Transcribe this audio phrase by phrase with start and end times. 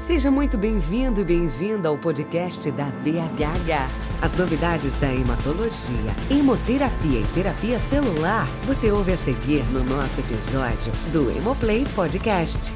[0.00, 3.90] Seja muito bem-vindo e bem-vinda ao podcast da BHH.
[4.22, 10.90] As novidades da hematologia, hemoterapia e terapia celular você ouve a seguir no nosso episódio
[11.12, 12.72] do Hemoplay Podcast.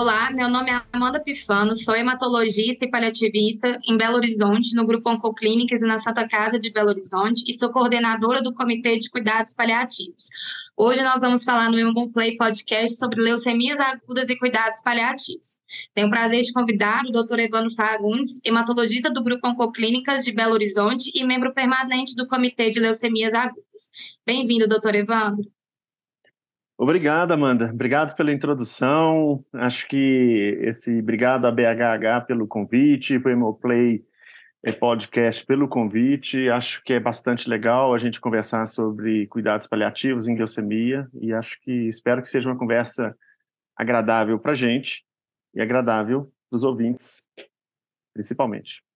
[0.00, 5.10] Olá, meu nome é Amanda Pifano, sou hematologista e paliativista em Belo Horizonte, no Grupo
[5.10, 9.54] Oncoclínicas e na Santa Casa de Belo Horizonte, e sou coordenadora do Comitê de Cuidados
[9.56, 10.28] Paliativos.
[10.76, 15.58] Hoje nós vamos falar no Immune Play Podcast sobre leucemias agudas e cuidados paliativos.
[15.92, 17.40] Tenho o prazer de convidar o Dr.
[17.40, 22.78] Evandro Fagundes, hematologista do Grupo Oncoclínicas de Belo Horizonte e membro permanente do Comitê de
[22.78, 23.90] Leucemias Agudas.
[24.24, 25.57] Bem-vindo, doutor Evandro.
[26.80, 27.72] Obrigado, Amanda.
[27.72, 29.44] Obrigado pela introdução.
[29.52, 34.04] Acho que esse obrigado a BHH pelo convite, para o Hemoplay
[34.62, 36.48] eh, Podcast pelo convite.
[36.48, 41.60] Acho que é bastante legal a gente conversar sobre cuidados paliativos em leucemia e acho
[41.62, 43.12] que espero que seja uma conversa
[43.76, 45.04] agradável para a gente
[45.52, 47.26] e agradável para os ouvintes,
[48.14, 48.87] principalmente.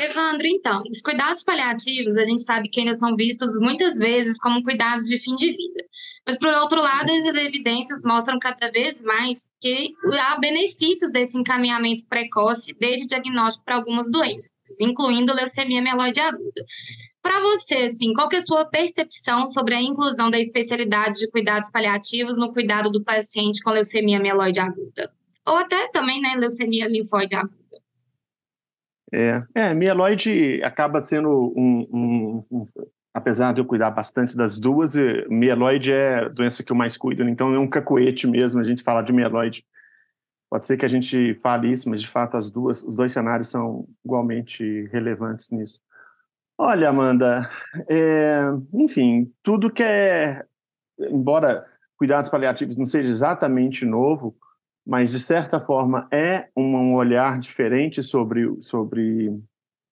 [0.00, 4.62] Evandro, então, os cuidados paliativos, a gente sabe que ainda são vistos muitas vezes como
[4.62, 5.84] cuidados de fim de vida.
[6.26, 12.06] Mas, por outro lado, as evidências mostram cada vez mais que há benefícios desse encaminhamento
[12.08, 14.48] precoce desde o diagnóstico para algumas doenças,
[14.80, 16.64] incluindo leucemia mieloide aguda.
[17.22, 21.70] Para você, assim, qual é a sua percepção sobre a inclusão da especialidade de cuidados
[21.70, 25.12] paliativos no cuidado do paciente com leucemia mieloide aguda?
[25.46, 27.59] Ou até também, né, leucemia linfóide aguda?
[29.12, 32.62] É, é mieloide acaba sendo um, um, um,
[33.12, 34.94] apesar de eu cuidar bastante das duas,
[35.28, 37.30] mieloide é a doença que eu mais cuido, né?
[37.30, 39.64] então é um cacoete mesmo a gente falar de mieloide.
[40.50, 43.48] Pode ser que a gente fale isso, mas de fato as duas, os dois cenários
[43.48, 45.80] são igualmente relevantes nisso.
[46.58, 47.48] Olha, Amanda,
[47.88, 48.42] é,
[48.74, 50.44] enfim, tudo que é,
[50.98, 51.64] embora
[51.96, 54.36] cuidados paliativos não seja exatamente novo,
[54.90, 59.32] mas de certa forma é um olhar diferente sobre, sobre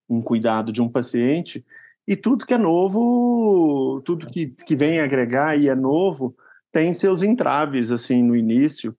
[0.09, 1.65] um cuidado de um paciente,
[2.05, 6.35] e tudo que é novo, tudo que, que vem agregar e é novo,
[6.73, 8.93] tem seus entraves assim no início.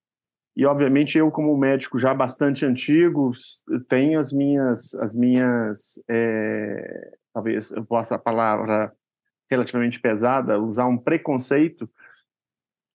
[0.55, 3.33] E obviamente eu como médico já bastante antigo
[3.89, 8.93] tenho as minhas as minhas é, talvez eu possa a palavra
[9.51, 11.89] relativamente pesada usar um preconceito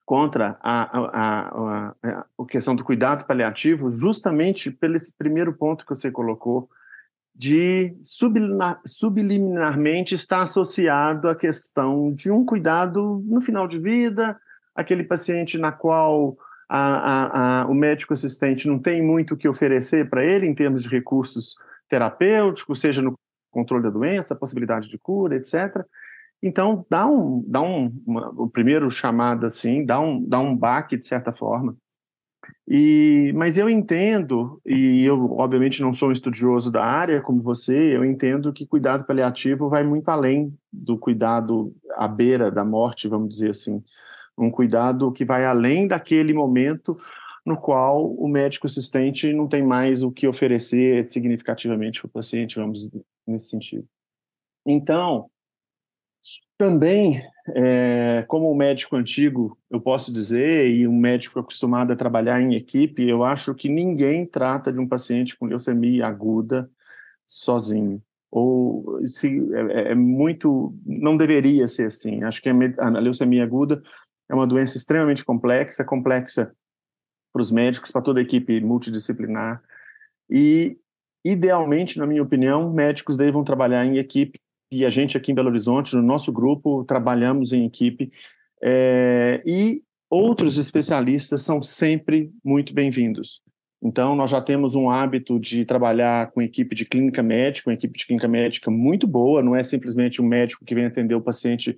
[0.04, 5.84] contra a, a, a, a, a questão do cuidado paliativo, justamente pelo esse primeiro ponto
[5.84, 6.69] que você colocou,
[7.34, 14.38] de subliminar, subliminarmente estar associado à questão de um cuidado no final de vida,
[14.75, 16.36] aquele paciente na qual
[16.69, 20.82] a, a, o médico assistente não tem muito o que oferecer para ele em termos
[20.82, 21.56] de recursos
[21.88, 23.15] terapêuticos, seja no
[23.50, 25.84] controle da doença, possibilidade de cura, etc.
[26.47, 30.94] Então, dá um, dá um uma, o primeiro chamado assim, dá um, dá um baque
[30.94, 31.75] de certa forma.
[32.69, 37.97] E, mas eu entendo, e eu obviamente não sou um estudioso da área como você,
[37.97, 43.31] eu entendo que cuidado paliativo vai muito além do cuidado à beira da morte, vamos
[43.31, 43.83] dizer assim.
[44.37, 46.99] Um cuidado que vai além daquele momento
[47.47, 52.56] no qual o médico assistente não tem mais o que oferecer significativamente para o paciente,
[52.56, 52.91] vamos
[53.27, 53.87] nesse sentido.
[54.66, 55.31] Então,
[56.56, 57.22] também,
[57.54, 62.54] é, como um médico antigo, eu posso dizer, e um médico acostumado a trabalhar em
[62.54, 66.70] equipe, eu acho que ninguém trata de um paciente com leucemia aguda
[67.26, 68.02] sozinho.
[68.30, 70.74] Ou se, é, é muito.
[70.84, 72.24] Não deveria ser assim.
[72.24, 73.82] Acho que a, a leucemia aguda
[74.28, 76.54] é uma doença extremamente complexa complexa
[77.32, 79.62] para os médicos, para toda a equipe multidisciplinar.
[80.30, 80.78] E,
[81.24, 85.48] idealmente, na minha opinião, médicos devem trabalhar em equipe e a gente aqui em Belo
[85.48, 88.10] Horizonte, no nosso grupo, trabalhamos em equipe,
[88.62, 93.42] é, e outros especialistas são sempre muito bem-vindos.
[93.82, 97.98] Então, nós já temos um hábito de trabalhar com equipe de clínica médica, uma equipe
[97.98, 101.76] de clínica médica muito boa, não é simplesmente um médico que vem atender o paciente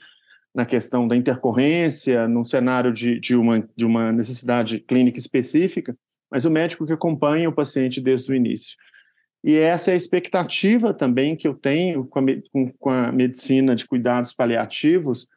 [0.55, 5.97] na questão da intercorrência, num cenário de, de, uma, de uma necessidade clínica específica,
[6.31, 8.77] mas o médico que acompanha o paciente desde o início.
[9.47, 12.23] E essa é a expectativa também que eu tenho com a,
[12.53, 15.29] com, com a medicina de cuidados paliativos,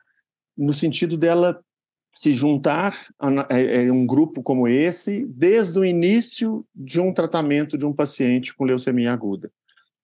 [0.58, 1.64] no sentido dela
[2.16, 7.78] se juntar a, a, a, um grupo como esse desde o início de um tratamento
[7.78, 9.52] de um paciente com leucemia aguda.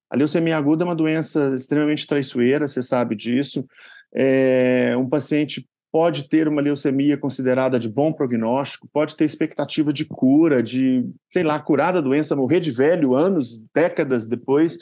[0.08, 3.68] A leucemia aguda é uma doença extremamente traiçoeira, você sabe disso.
[4.14, 10.04] É, um paciente pode ter uma leucemia considerada de bom prognóstico, pode ter expectativa de
[10.04, 14.78] cura, de, sei lá, curar da doença, morrer de velho anos, décadas depois,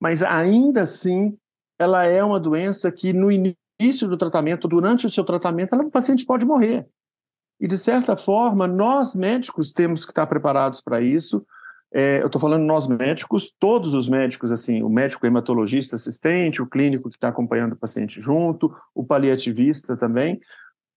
[0.00, 1.36] mas ainda assim
[1.78, 5.90] ela é uma doença que no início do tratamento, durante o seu tratamento, ela, o
[5.90, 6.88] paciente pode morrer.
[7.60, 11.44] E, de certa forma, nós médicos temos que estar preparados para isso.
[11.96, 16.66] É, eu estou falando nós médicos, todos os médicos, assim, o médico hematologista assistente, o
[16.66, 20.40] clínico que está acompanhando o paciente junto, o paliativista também,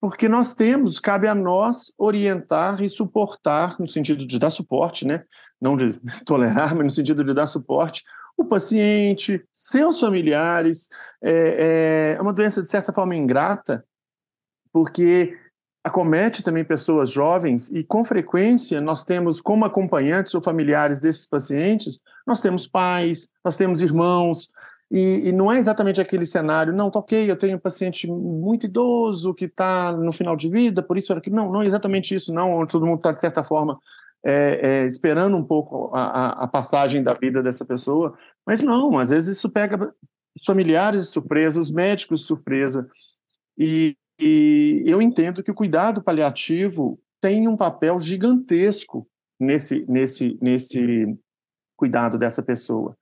[0.00, 5.24] porque nós temos, cabe a nós orientar e suportar, no sentido de dar suporte, né?
[5.60, 5.94] não de
[6.26, 8.02] tolerar, mas no sentido de dar suporte,
[8.36, 10.88] o paciente, seus familiares.
[11.22, 13.84] É, é uma doença, de certa forma, ingrata,
[14.72, 15.36] porque
[15.88, 22.00] acomete também pessoas jovens e, com frequência, nós temos como acompanhantes ou familiares desses pacientes,
[22.26, 24.48] nós temos pais, nós temos irmãos,
[24.90, 28.64] e, e, não é exatamente aquele cenário, não, tá ok, eu tenho um paciente muito
[28.64, 31.28] idoso que está no final de vida, por isso era que.
[31.28, 33.78] Não, não é exatamente isso, não, todo mundo está, de certa forma,
[34.24, 39.10] é, é, esperando um pouco a, a, passagem da vida dessa pessoa, mas não, às
[39.10, 39.92] vezes isso pega
[40.34, 42.88] os familiares surpresa, os médicos surpresa,
[43.58, 51.16] e, e eu entendo que o cuidado paliativo tem um papel gigantesco nesse, nesse, nesse
[51.76, 52.96] cuidado dessa pessoa.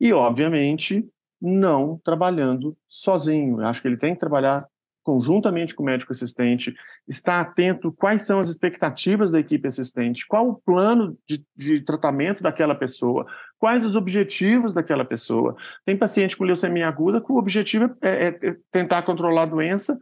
[0.00, 1.08] E, obviamente,
[1.40, 3.60] não trabalhando sozinho.
[3.60, 4.66] Eu acho que ele tem que trabalhar
[5.02, 6.74] conjuntamente com o médico assistente,
[7.08, 12.42] estar atento quais são as expectativas da equipe assistente, qual o plano de, de, tratamento
[12.42, 13.26] daquela pessoa,
[13.58, 15.56] quais os objetivos daquela pessoa.
[15.86, 19.98] Tem paciente com leucemia aguda que o objetivo é, é, é tentar controlar a doença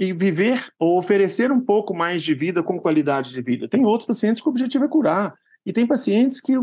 [0.00, 3.68] e viver ou oferecer um pouco mais de vida com qualidade de vida.
[3.68, 5.34] Tem outros pacientes que o objetivo é curar.
[5.64, 6.54] E tem pacientes que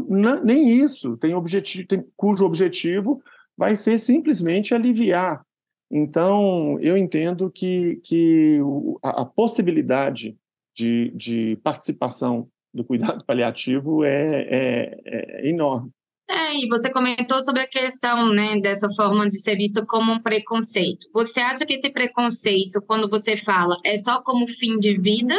[0.43, 3.21] nem isso, tem objetivo, tem, cujo objetivo
[3.55, 5.45] vai ser simplesmente aliviar.
[5.89, 8.59] Então, eu entendo que, que
[9.03, 10.35] a, a possibilidade
[10.75, 15.91] de, de, participação do cuidado paliativo é, é, é enorme.
[16.29, 20.21] É, e você comentou sobre a questão né, dessa forma de ser visto como um
[20.21, 21.07] preconceito.
[21.13, 25.35] Você acha que esse preconceito, quando você fala, é só como fim de vida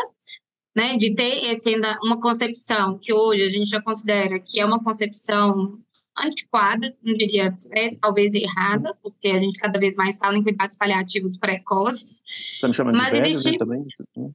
[0.78, 4.64] né, de ter esse ainda uma concepção que hoje a gente já considera que é
[4.64, 5.76] uma concepção
[6.16, 10.76] antiquada, não diria é, talvez errada, porque a gente cada vez mais fala em cuidados
[10.76, 12.22] paliativos precoces.
[12.60, 13.50] Tá me mas de velho, existe...
[13.52, 13.84] né, também?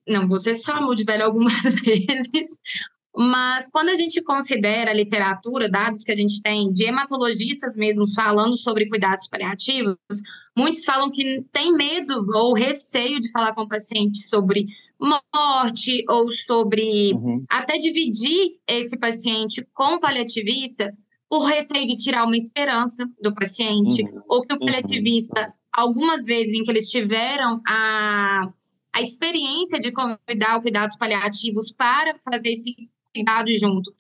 [0.07, 2.57] Não, você chamou de velho algumas vezes,
[3.15, 8.07] mas quando a gente considera a literatura, dados que a gente tem de hematologistas mesmo
[8.13, 9.97] falando sobre cuidados paliativos,
[10.57, 14.65] muitos falam que tem medo ou receio de falar com o paciente sobre
[14.99, 17.43] morte ou sobre uhum.
[17.49, 20.91] até dividir esse paciente com o paliativista
[21.29, 24.21] por receio de tirar uma esperança do paciente, uhum.
[24.29, 25.53] ou que o paliativista, uhum.
[25.71, 28.49] algumas vezes em que eles tiveram a,
[28.93, 32.75] a experiência de convidar cuidados paliativos para fazer esse
[33.13, 33.93] cuidado junto,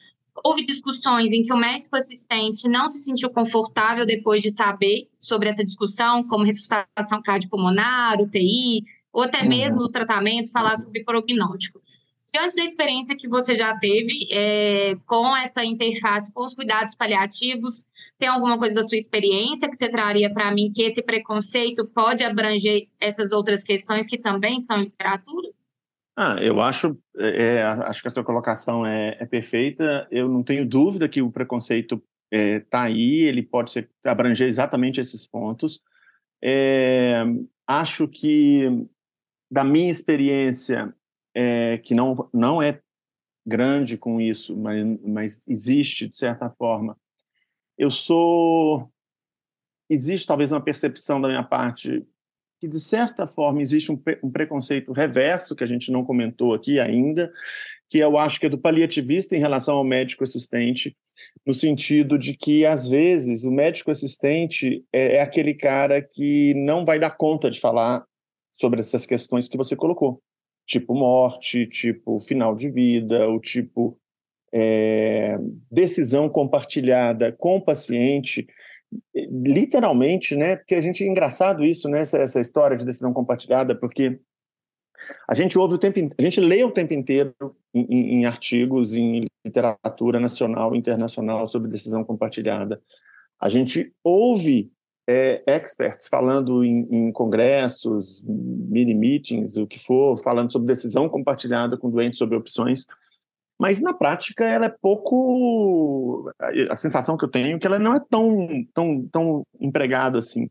[0.43, 5.49] houve discussões em que o médico assistente não se sentiu confortável depois de saber sobre
[5.49, 9.49] essa discussão, como ressuscitação cardiopulmonar, UTI, ou até uhum.
[9.49, 11.81] mesmo no tratamento, falar sobre prognóstico.
[12.33, 17.85] Diante da experiência que você já teve é, com essa interface com os cuidados paliativos,
[18.17, 22.23] tem alguma coisa da sua experiência que você traria para mim que esse preconceito pode
[22.23, 25.49] abranger essas outras questões que também estão em literatura?
[26.15, 30.07] Ah, eu acho, é, é acho que a sua colocação é, é, perfeita.
[30.11, 34.99] Eu não tenho dúvida que o preconceito está é, aí, ele pode ser, abranger exatamente
[34.99, 35.81] esses pontos.
[36.41, 37.23] É,
[37.67, 38.67] acho que
[39.49, 40.93] da minha experiência,
[41.33, 42.81] é, que não, não é
[43.45, 46.97] grande com isso, mas, mas existe de certa forma,
[47.77, 48.91] eu sou.
[49.89, 52.05] Existe talvez uma percepção da minha parte
[52.63, 56.79] que, de certa forma, existe um, um preconceito reverso, que a gente não comentou aqui
[56.79, 57.29] ainda,
[57.89, 60.95] que eu acho que é do paliativista em relação ao médico assistente,
[61.45, 66.85] no sentido de que, às vezes, o médico assistente é, é aquele cara que não
[66.85, 68.05] vai dar conta de falar
[68.53, 70.21] sobre essas questões que você colocou,
[70.65, 73.99] tipo morte, tipo final de vida, o tipo
[74.53, 75.37] é,
[75.69, 78.47] decisão compartilhada com o paciente,
[79.13, 80.55] literalmente, né?
[80.55, 82.01] Porque a gente é engraçado isso, né?
[82.01, 84.19] Essa, essa história de decisão compartilhada, porque
[85.27, 87.33] a gente ouve o tempo, a gente lê o tempo inteiro
[87.73, 92.81] em, em, artigos, em literatura nacional internacional sobre decisão compartilhada.
[93.39, 94.71] A gente ouve
[95.07, 101.77] é, experts falando em, em, congressos, mini meetings, o que for, falando sobre decisão compartilhada
[101.77, 102.85] com doentes sobre opções,
[103.63, 106.29] mas na prática ela é pouco.
[106.69, 110.49] A sensação que eu tenho é que ela não é tão, tão, tão empregada assim.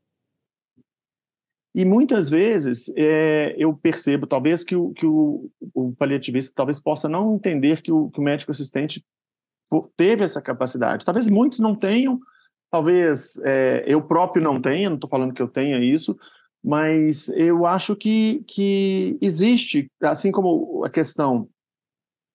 [1.74, 7.06] E muitas vezes é, eu percebo, talvez, que, o, que o, o paliativista talvez possa
[7.06, 9.04] não entender que o, que o médico assistente
[9.94, 11.04] teve essa capacidade.
[11.04, 12.18] Talvez muitos não tenham,
[12.70, 16.16] Talvez é, eu próprio não tenha, não estou falando que eu tenha isso,
[16.64, 21.46] Mas eu acho que, que existe, assim como a questão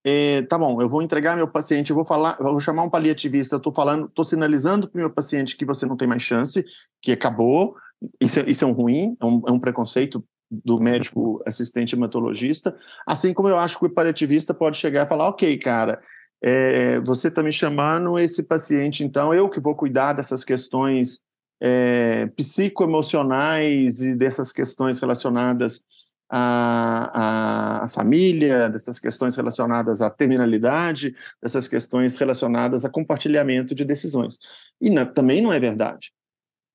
[0.10, 2.90] é, tá bom, eu vou entregar meu paciente, eu vou falar, eu vou chamar um
[2.90, 6.64] paliativista, estou falando, estou sinalizando para o meu paciente que você não tem mais chance,
[7.02, 7.76] que acabou,
[8.22, 12.74] isso, é, isso é um ruim, é um, é um preconceito do médico assistente hematologista,
[13.06, 16.02] assim como eu acho que o paliativista pode chegar e falar, ok, cara,
[16.42, 21.20] é, você está me chamando esse paciente, então eu que vou cuidar dessas questões
[21.62, 25.82] é, psicoemocionais e dessas questões relacionadas
[26.30, 34.38] à, à, família, dessas questões relacionadas à terminalidade, dessas questões relacionadas a compartilhamento de decisões.
[34.82, 36.12] E na, também não é verdade.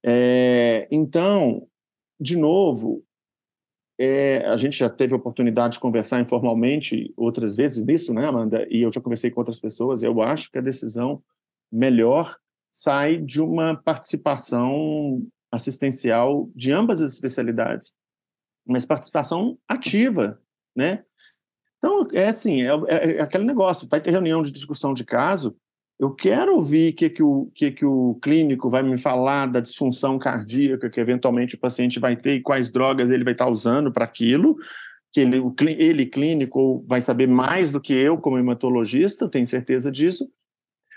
[0.04, 1.66] É, então,
[2.20, 3.04] de novo,
[3.98, 8.66] é, a gente já teve a oportunidade de conversar informalmente outras vezes nisso, né, Amanda?
[8.70, 10.02] E eu já conversei com outras pessoas.
[10.02, 11.22] Eu acho que a decisão
[11.70, 12.36] melhor
[12.72, 17.94] sai de uma participação assistencial de ambas as especialidades,
[18.66, 20.40] mas participação ativa,
[20.74, 21.04] né?
[21.78, 25.56] Então, é assim, é, é, é aquele negócio, vai ter reunião de discussão de caso,
[25.98, 29.60] eu quero ouvir o que, que, o, que, que o clínico vai me falar da
[29.60, 33.92] disfunção cardíaca que eventualmente o paciente vai ter e quais drogas ele vai estar usando
[33.92, 34.56] para aquilo,
[35.12, 35.40] que ele,
[35.78, 40.28] ele, clínico, vai saber mais do que eu como hematologista, tenho certeza disso,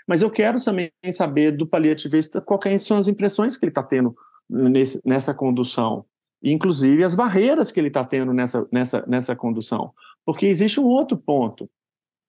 [0.08, 4.16] mas eu quero também saber do paliativista quais são as impressões que ele está tendo
[4.48, 6.04] nesse, nessa condução,
[6.42, 9.92] inclusive as barreiras que ele está tendo nessa, nessa, nessa condução.
[10.24, 11.68] Porque existe um outro ponto,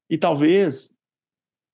[0.10, 0.96] e talvez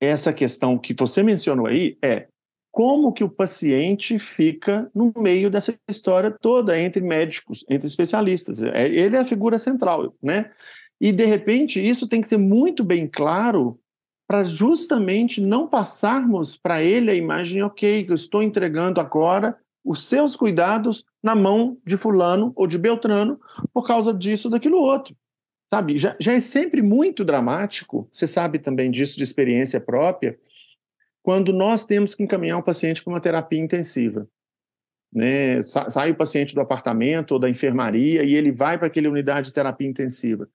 [0.02, 2.28] essa questão que você mencionou aí é
[2.72, 8.64] como que o paciente fica no meio dessa história toda entre médicos, entre especialistas.
[8.64, 10.52] É, ele é a figura central, né?
[11.00, 13.80] E de repente isso tem que ser muito bem claro
[14.28, 20.08] para justamente não passarmos para ele a imagem, ok, que eu estou entregando agora os
[20.08, 23.40] seus cuidados na mão de fulano ou de Beltrano
[23.74, 25.16] por causa disso, daquilo outro.
[25.70, 30.38] Sabe, já, já é sempre muito dramático, você sabe também disso de experiência própria,
[31.24, 34.28] quando nós temos que encaminhar um paciente para uma terapia intensiva.
[35.12, 35.62] Né?
[35.64, 39.54] Sai o paciente do apartamento ou da enfermaria e ele vai para aquela unidade de
[39.54, 40.48] terapia intensiva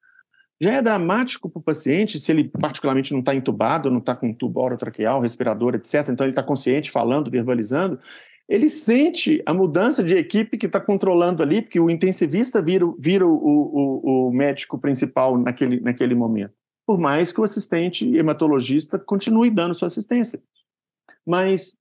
[0.61, 4.33] já é dramático para o paciente, se ele particularmente não está entubado, não está com
[4.33, 7.99] tubo orotraqueal, respirador, etc., então ele está consciente, falando, verbalizando,
[8.49, 13.27] ele sente a mudança de equipe que está controlando ali, porque o intensivista vira, vira
[13.27, 16.55] o, o, o, médico principal naquele, naquele momento,
[16.87, 20.43] por mais que o assistente hematologista continue dando sua assistência.
[21.27, 21.77] Mas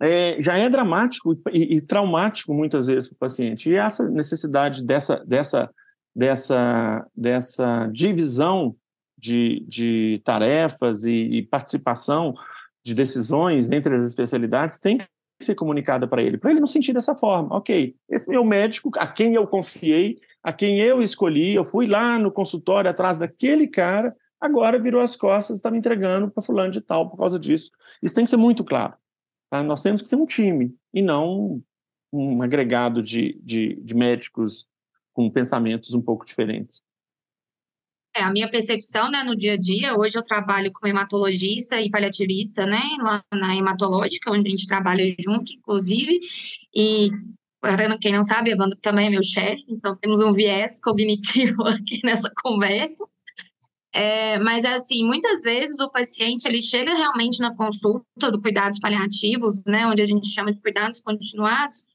[0.00, 3.68] é, já é dramático e, e traumático muitas vezes para o paciente.
[3.68, 5.70] E essa necessidade dessa, dessa
[6.14, 8.76] dessa, dessa divisão
[9.16, 12.34] de, de tarefas e, e participação
[12.82, 15.06] de decisões entre as especialidades tem que
[15.40, 17.56] ser comunicada para ele, para ele não sentir dessa forma.
[17.56, 22.18] Ok, esse meu médico, a quem eu confiei, a quem eu escolhi, eu fui lá
[22.18, 26.80] no consultório atrás daquele cara, agora virou as costas, está me entregando para fulano de
[26.80, 27.70] tal por causa disso.
[28.02, 28.94] Isso tem que ser muito claro.
[29.50, 29.62] Tá?
[29.62, 31.62] Nós temos que ser um time e não
[32.12, 34.66] um agregado de, de, de médicos
[35.12, 36.82] com pensamentos um pouco diferentes.
[38.14, 41.88] É, a minha percepção, né, no dia a dia, hoje eu trabalho como hematologista e
[41.88, 46.18] paliativista, né, lá na hematológica, onde a gente trabalha junto, inclusive,
[46.74, 47.10] e
[47.60, 52.00] para quem não sabe, Evandro também é meu chefe, então temos um viés cognitivo aqui
[52.02, 53.04] nessa conversa.
[53.92, 59.64] É, mas assim, muitas vezes o paciente ele chega realmente na consulta do cuidados paliativos,
[59.66, 61.86] né, onde a gente chama de cuidados continuados,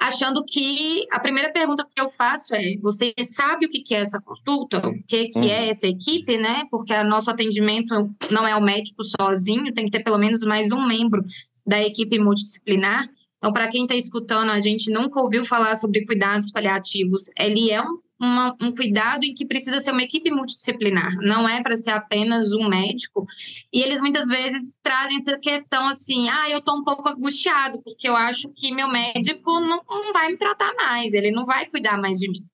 [0.00, 4.20] achando que a primeira pergunta que eu faço é: você sabe o que é essa
[4.20, 4.86] consulta?
[4.86, 5.70] O que, que é uhum.
[5.70, 6.64] essa equipe, né?
[6.70, 7.94] Porque o nosso atendimento
[8.30, 11.22] não é o médico sozinho, tem que ter pelo menos mais um membro
[11.66, 13.08] da equipe multidisciplinar.
[13.38, 17.28] Então, para quem está escutando, a gente nunca ouviu falar sobre cuidados paliativos.
[17.38, 21.62] Ele é um uma, um cuidado em que precisa ser uma equipe multidisciplinar, não é
[21.62, 23.26] para ser apenas um médico.
[23.72, 28.08] E eles muitas vezes trazem essa questão assim: ah, eu estou um pouco angustiado, porque
[28.08, 32.00] eu acho que meu médico não, não vai me tratar mais, ele não vai cuidar
[32.00, 32.44] mais de mim.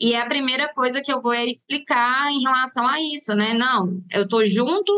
[0.00, 3.54] E é a primeira coisa que eu vou explicar em relação a isso, né?
[3.54, 4.92] Não, eu estou junto,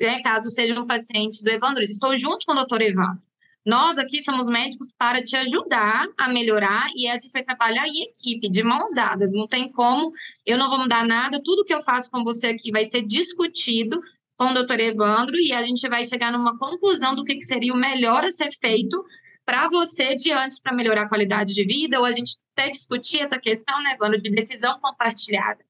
[0.00, 3.31] né, caso seja um paciente do Evandro, estou junto com o doutor Evandro.
[3.64, 8.02] Nós aqui somos médicos para te ajudar a melhorar e a gente vai trabalhar em
[8.02, 9.32] equipe, de mãos dadas.
[9.32, 10.10] Não tem como,
[10.44, 14.00] eu não vou mudar nada, tudo que eu faço com você aqui vai ser discutido
[14.36, 17.72] com o doutor Evandro e a gente vai chegar numa conclusão do que, que seria
[17.72, 19.02] o melhor a ser feito
[19.44, 23.38] para você diante para melhorar a qualidade de vida, ou a gente até discutir essa
[23.38, 25.64] questão, né, Evandro, de decisão compartilhada.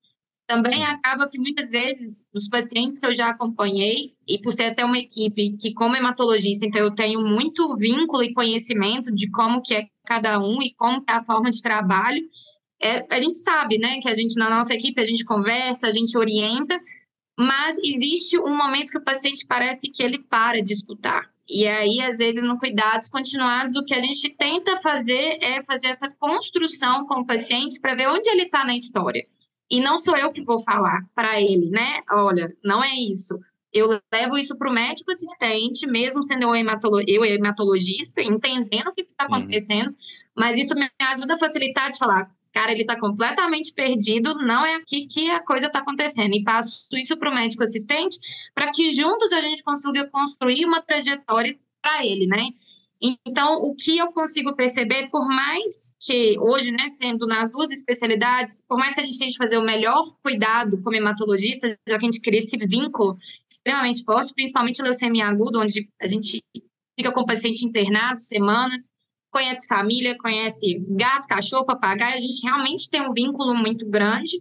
[0.53, 4.85] Também acaba que muitas vezes, os pacientes que eu já acompanhei, e por ser até
[4.85, 9.73] uma equipe que, como hematologista, então eu tenho muito vínculo e conhecimento de como que
[9.73, 12.23] é cada um e como é a forma de trabalho,
[12.83, 15.93] é, a gente sabe, né, que a gente, na nossa equipe, a gente conversa, a
[15.93, 16.79] gente orienta,
[17.39, 21.31] mas existe um momento que o paciente parece que ele para de escutar.
[21.49, 25.89] E aí, às vezes, no cuidados continuados, o que a gente tenta fazer é fazer
[25.89, 29.25] essa construção com o paciente para ver onde ele está na história.
[29.73, 32.03] E não sou eu que vou falar para ele, né?
[32.11, 33.41] Olha, não é isso.
[33.73, 38.93] Eu levo isso para o médico assistente, mesmo sendo eu, hematolo eu hematologista, entendendo o
[38.93, 39.35] que está uhum.
[39.35, 39.95] acontecendo, uhum.
[40.37, 44.75] mas isso me ajuda a facilitar de falar, cara, ele está completamente perdido, não é
[44.75, 46.35] aqui que a coisa está acontecendo.
[46.35, 48.19] E passo isso para o médico assistente
[48.55, 52.51] para que juntos a gente consiga construir uma trajetória para ele, né?
[53.27, 58.63] Então, o que eu consigo perceber, por mais que hoje, né, sendo nas duas especialidades,
[58.69, 62.11] por mais que a gente tente fazer o melhor cuidado como hematologista, já que a
[62.11, 66.45] gente cria esse vínculo extremamente forte, principalmente leucemia aguda, onde a gente
[66.97, 68.89] fica com o paciente internado semanas,
[69.33, 74.41] conhece família, conhece gato, cachorro, papagaio, a gente realmente tem um vínculo muito grande.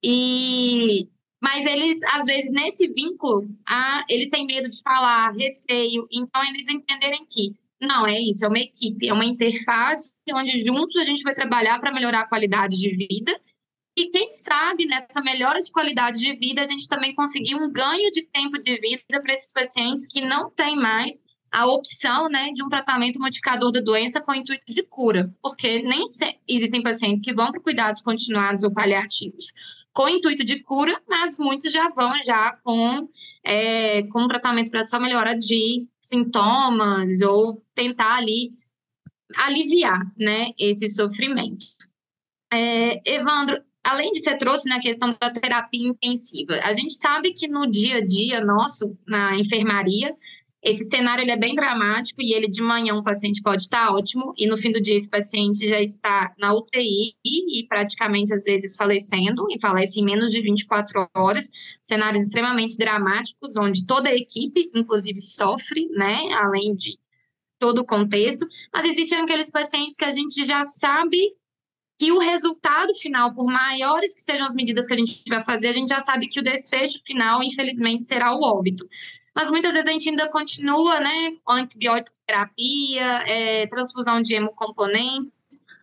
[0.00, 1.08] E
[1.42, 6.68] mas eles às vezes nesse vínculo, ah, ele tem medo de falar, receio, então eles
[6.68, 11.22] entenderem que não, é isso, é uma equipe, é uma interface onde juntos a gente
[11.22, 13.38] vai trabalhar para melhorar a qualidade de vida.
[13.98, 18.10] E quem sabe nessa melhora de qualidade de vida a gente também conseguir um ganho
[18.10, 22.62] de tempo de vida para esses pacientes que não têm mais a opção né, de
[22.62, 26.04] um tratamento modificador da doença com intuito de cura, porque nem
[26.46, 29.52] existem pacientes que vão para cuidados continuados ou paliativos
[29.96, 33.08] com intuito de cura, mas muitos já vão já com,
[33.42, 38.50] é, com um tratamento para só melhora de sintomas ou tentar ali
[39.36, 41.66] aliviar né, esse sofrimento.
[42.52, 47.48] É, Evandro, além de você trouxe na questão da terapia intensiva, a gente sabe que
[47.48, 50.14] no dia a dia nosso, na enfermaria,
[50.66, 54.34] esse cenário ele é bem dramático e ele de manhã um paciente pode estar ótimo
[54.36, 58.74] e no fim do dia esse paciente já está na UTI e praticamente às vezes
[58.74, 61.48] falecendo e falece em menos de 24 horas.
[61.84, 66.98] Cenários extremamente dramáticos onde toda a equipe, inclusive, sofre, né, além de
[67.60, 68.44] todo o contexto.
[68.74, 71.18] Mas existem aqueles pacientes que a gente já sabe
[71.96, 75.68] que o resultado final, por maiores que sejam as medidas que a gente vai fazer,
[75.68, 78.84] a gente já sabe que o desfecho final, infelizmente, será o óbito
[79.36, 85.36] mas muitas vezes a gente ainda continua, né, com antibiótico terapia, é, transfusão de hemocomponentes.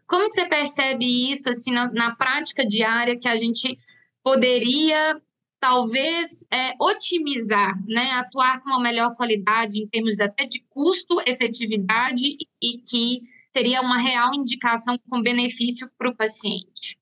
[0.07, 3.77] Como você percebe isso, assim, na, na prática diária, que a gente
[4.23, 5.21] poderia,
[5.59, 12.35] talvez, é, otimizar, né, atuar com uma melhor qualidade em termos até de custo, efetividade
[12.59, 13.21] e que
[13.53, 16.97] teria uma real indicação com benefício para o paciente?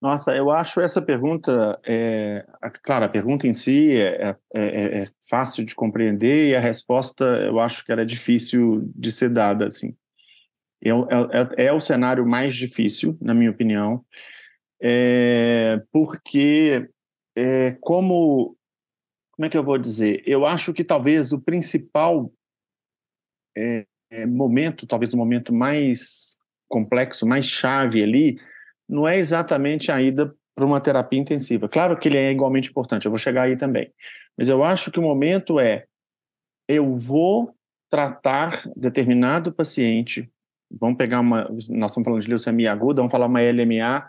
[0.00, 2.46] Nossa, eu acho essa pergunta, é,
[2.84, 7.24] claro, a pergunta em si é, é, é, é, fácil de compreender e a resposta
[7.24, 9.96] eu acho que era difícil de ser dada, assim.
[10.84, 14.04] É, é, é o cenário mais difícil, na minha opinião,
[15.92, 16.88] porque
[17.80, 18.56] como,
[19.32, 20.22] como é que eu vou dizer?
[20.24, 22.32] Eu acho que talvez o principal
[24.28, 28.38] momento, talvez o momento mais complexo, mais chave ali,
[28.88, 31.68] não é exatamente a ida para uma terapia intensiva.
[31.68, 33.92] Claro que ele é igualmente importante, eu vou chegar aí também.
[34.36, 35.84] Mas eu acho que o momento é
[36.68, 37.54] eu vou
[37.90, 40.30] tratar determinado paciente,
[40.70, 44.06] vamos pegar uma, nós estamos falando de leucemia aguda, vamos falar uma LMA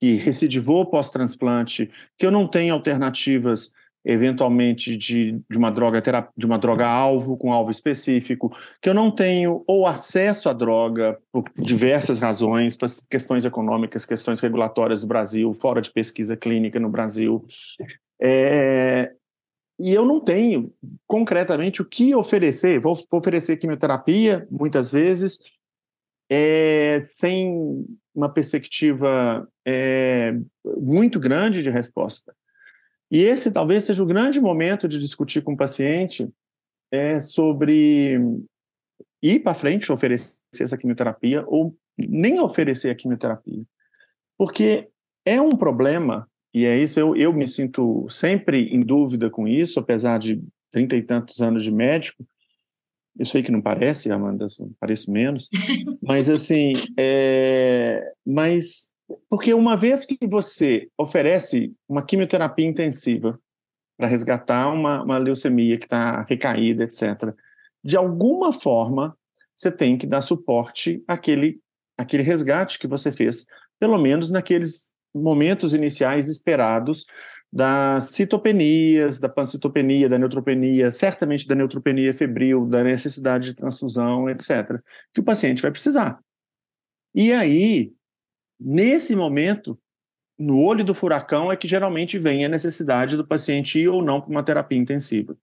[0.00, 3.72] que recidivou pós-transplante, que eu não tenho alternativas
[4.04, 6.02] eventualmente de, de uma droga
[6.36, 11.18] de uma droga alvo com alvo específico, que eu não tenho ou acesso à droga
[11.30, 16.88] por diversas razões, por questões econômicas, questões regulatórias do Brasil, fora de pesquisa clínica no
[16.88, 17.44] Brasil.
[18.20, 19.12] É,
[19.78, 20.72] e eu não tenho
[21.06, 22.80] concretamente o que oferecer.
[22.80, 25.38] Vou, vou oferecer quimioterapia, muitas vezes,
[26.30, 30.34] é, sem uma perspectiva é,
[30.78, 32.34] muito grande de resposta.
[33.12, 36.26] E esse talvez seja o grande momento de discutir com o paciente
[36.90, 38.18] é, sobre
[39.22, 43.62] ir para frente, oferecer essa quimioterapia ou nem oferecer a quimioterapia.
[44.38, 44.88] Porque
[45.26, 49.78] é um problema, e é isso, eu, eu me sinto sempre em dúvida com isso,
[49.78, 52.26] apesar de trinta e tantos anos de médico.
[53.18, 54.46] Eu sei que não parece, Amanda,
[54.80, 55.50] parece menos,
[56.02, 58.91] mas assim, é, mas
[59.28, 63.38] porque uma vez que você oferece uma quimioterapia intensiva
[63.96, 67.34] para resgatar uma, uma leucemia que está recaída, etc.,
[67.84, 69.16] de alguma forma
[69.56, 71.60] você tem que dar suporte àquele,
[71.96, 73.46] àquele resgate que você fez,
[73.78, 77.04] pelo menos naqueles momentos iniciais esperados
[77.52, 84.80] das citopenias, da pancitopenia, da neutropenia, certamente da neutropenia febril, da necessidade de transfusão, etc.,
[85.12, 86.18] que o paciente vai precisar.
[87.14, 87.92] E aí,
[88.64, 89.78] nesse momento,
[90.38, 94.20] no olho do furacão, é que geralmente vem a necessidade do paciente ir ou não
[94.20, 95.36] para uma terapia intensiva.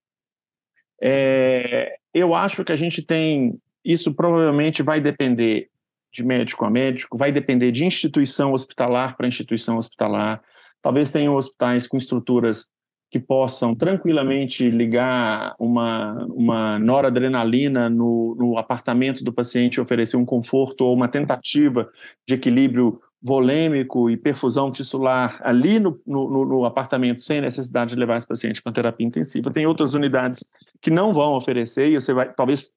[1.02, 3.58] É, eu acho que a gente tem.
[3.84, 5.68] Isso provavelmente vai depender
[6.12, 10.42] de médico a médico, vai depender de instituição hospitalar para instituição hospitalar.
[10.82, 12.66] Talvez tenham hospitais com estruturas
[13.10, 20.24] que possam tranquilamente ligar uma, uma noradrenalina no, no apartamento do paciente e oferecer um
[20.24, 21.90] conforto ou uma tentativa
[22.26, 28.16] de equilíbrio volêmico e perfusão tissular ali no, no, no, apartamento, sem necessidade de levar
[28.16, 29.50] esse paciente para terapia intensiva.
[29.50, 30.42] Tem outras unidades
[30.80, 32.70] que não vão oferecer, e você vai, talvez,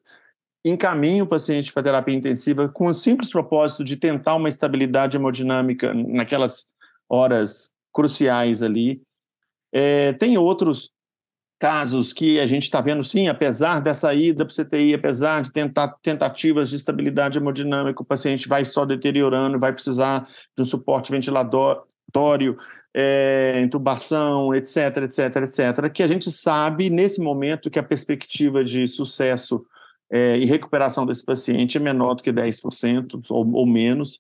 [0.66, 5.94] encaminhe o paciente para terapia intensiva com o simples propósito de tentar uma estabilidade hemodinâmica
[5.94, 6.68] naquelas
[7.10, 9.02] horas cruciais ali,
[9.72, 10.93] é, tem outros
[11.64, 15.50] casos que a gente está vendo, sim, apesar dessa ida para o CTI, apesar de
[15.50, 21.10] tentar tentativas de estabilidade hemodinâmica, o paciente vai só deteriorando, vai precisar de um suporte
[21.10, 22.58] ventilatório,
[22.94, 28.86] é, intubação, etc, etc, etc, que a gente sabe nesse momento que a perspectiva de
[28.86, 29.66] sucesso
[30.12, 34.20] é, e recuperação desse paciente é menor do que 10% ou, ou menos.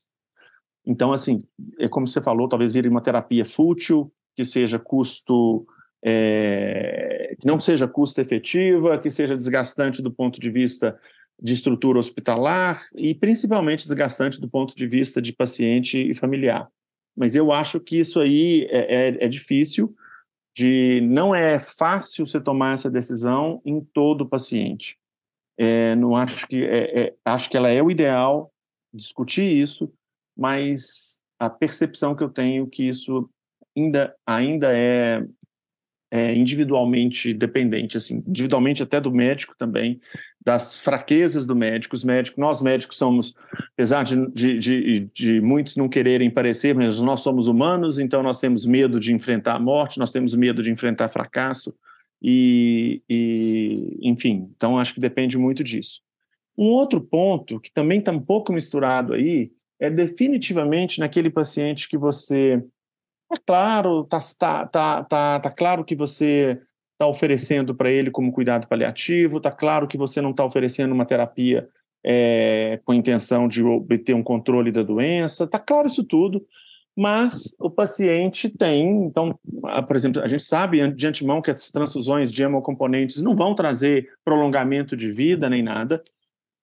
[0.86, 1.43] Então, assim,
[1.77, 5.67] é como você falou, talvez vire uma terapia fútil, que seja custo
[6.03, 10.99] é, que não seja custo efetiva, que seja desgastante do ponto de vista
[11.41, 16.67] de estrutura hospitalar e principalmente desgastante do ponto de vista de paciente e familiar.
[17.15, 19.95] Mas eu acho que isso aí é, é, é difícil,
[20.55, 24.97] de não é fácil você tomar essa decisão em todo paciente.
[25.57, 28.51] É, não acho que é, é, acho que ela é o ideal
[28.93, 29.91] discutir isso,
[30.37, 33.29] mas a percepção que eu tenho que isso
[33.75, 35.25] ainda, ainda é,
[36.13, 39.99] é, individualmente dependente, assim, individualmente até do médico também,
[40.45, 41.95] das fraquezas do médico.
[41.95, 43.34] Os médicos, nós médicos somos,
[43.73, 48.39] apesar de, de, de, de, muitos não quererem parecer, mas nós somos humanos, então nós
[48.39, 51.73] temos medo de enfrentar a morte, nós temos medo de enfrentar fracasso,
[52.21, 55.99] e, e enfim, então acho que depende muito disso.
[56.56, 61.97] Um outro ponto que também está um pouco misturado aí é definitivamente naquele paciente que
[61.97, 62.63] você
[63.33, 66.61] Tá claro, tá, tá, tá, tá, tá claro que você
[66.93, 71.05] está oferecendo para ele como cuidado paliativo, tá claro que você não está oferecendo uma
[71.05, 71.67] terapia
[72.05, 76.45] é, com intenção de obter um controle da doença, tá claro isso tudo,
[76.95, 79.37] mas o paciente tem, então,
[79.87, 84.09] por exemplo, a gente sabe de antemão que as transfusões de hemocomponentes não vão trazer
[84.23, 86.03] prolongamento de vida nem nada,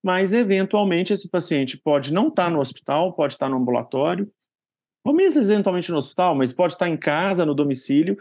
[0.05, 4.31] mas eventualmente esse paciente pode não estar tá no hospital, pode estar tá no ambulatório,
[5.07, 8.17] mesmo eventualmente no hospital, mas pode estar em casa, no domicílio,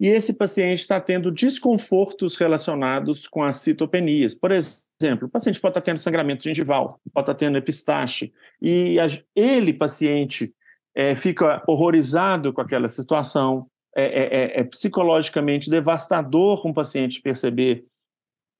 [0.00, 4.34] e esse paciente está tendo desconfortos relacionados com as citopenias.
[4.34, 8.96] Por exemplo, o paciente pode estar tendo sangramento gengival, pode estar tendo epistaxe, e
[9.34, 10.54] ele, paciente,
[10.94, 17.84] é, fica horrorizado com aquela situação, é, é, é, é psicologicamente devastador o paciente perceber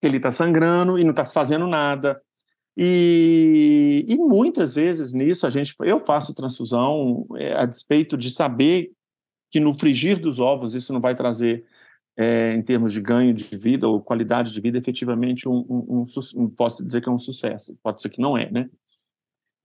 [0.00, 2.20] que ele está sangrando e não está fazendo nada,
[2.80, 8.92] e, e, muitas vezes nisso a gente, eu faço transfusão é, a despeito de saber
[9.50, 11.64] que no frigir dos ovos isso não vai trazer,
[12.16, 16.04] é, em termos de ganho de vida ou qualidade de vida, efetivamente um, um,
[16.36, 18.70] um, posso dizer que é um sucesso, pode ser que não é, né?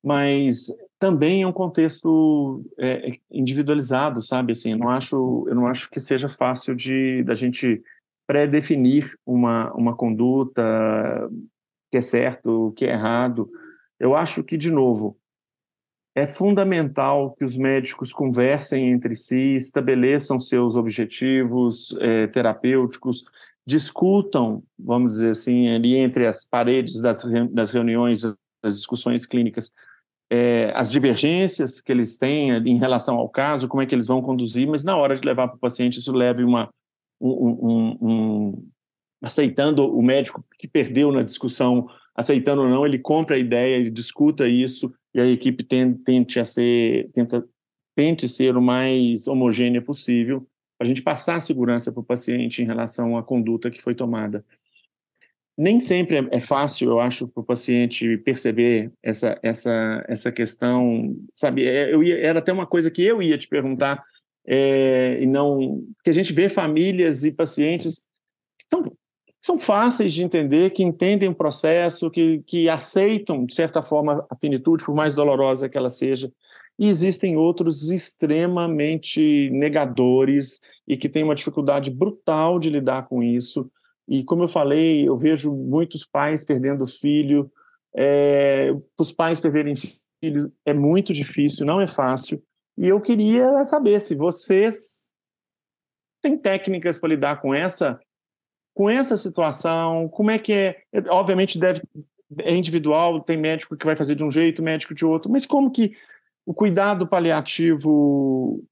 [0.03, 4.53] Mas também é um contexto é, individualizado, sabe?
[4.53, 7.79] Assim, eu não acho, eu não acho que seja fácil de da gente
[8.25, 11.29] pré-definir uma, uma conduta
[11.93, 13.47] que é certo, o que é errado.
[13.99, 15.15] Eu acho que, de novo,
[16.15, 23.25] é fundamental que os médicos conversem entre si, estabeleçam seus objetivos é, terapêuticos,
[23.63, 28.23] discutam, vamos dizer assim, ali entre as paredes das, das reuniões,
[28.63, 29.71] das discussões clínicas,
[30.31, 34.19] é, as divergências que eles têm em relação ao caso, como é que eles vão
[34.19, 36.73] conduzir, mas na hora de levar para o paciente, isso leve uma,
[37.21, 38.71] um, um,
[39.23, 43.89] aceitando o médico que perdeu na discussão, aceitando ou não, ele compra a ideia, ele
[43.89, 47.47] discuta isso e a equipe tente, a ser, tenta,
[47.95, 50.45] tente ser o mais homogênea possível
[50.77, 53.95] para a gente passar a segurança para o paciente em relação à conduta que foi
[53.95, 54.43] tomada.
[55.57, 61.15] Nem sempre é, é fácil, eu acho, para o paciente perceber essa, essa, essa questão,
[61.31, 61.65] sabe?
[61.65, 64.03] É, eu ia, era até uma coisa que eu ia te perguntar,
[64.45, 67.99] é, e não que a gente vê famílias e pacientes
[68.57, 68.83] que estão
[69.43, 74.35] são fáceis de entender, que entendem o processo, que, que aceitam, de certa forma, a
[74.37, 76.31] finitude, por mais dolorosa que ela seja.
[76.79, 83.69] E existem outros extremamente negadores e que têm uma dificuldade brutal de lidar com isso.
[84.07, 87.51] E, como eu falei, eu vejo muitos pais perdendo filho.
[87.93, 92.41] É, os pais perderem filhos é muito difícil, não é fácil.
[92.77, 95.11] E eu queria saber se vocês
[96.21, 97.99] têm técnicas para lidar com essa
[98.73, 100.83] com essa situação, como é que é?
[101.09, 101.81] Obviamente deve
[102.39, 105.69] é individual, tem médico que vai fazer de um jeito, médico de outro, mas como
[105.69, 105.95] que
[106.45, 108.63] o cuidado paliativo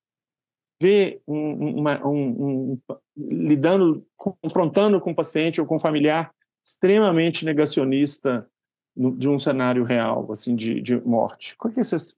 [0.81, 2.15] vê um, uma, um,
[2.73, 2.79] um,
[3.17, 6.33] lidando, confrontando com o paciente ou com o familiar
[6.63, 8.47] extremamente negacionista
[8.95, 11.55] de um cenário real, assim, de, de morte.
[11.55, 12.17] Como é que vocês,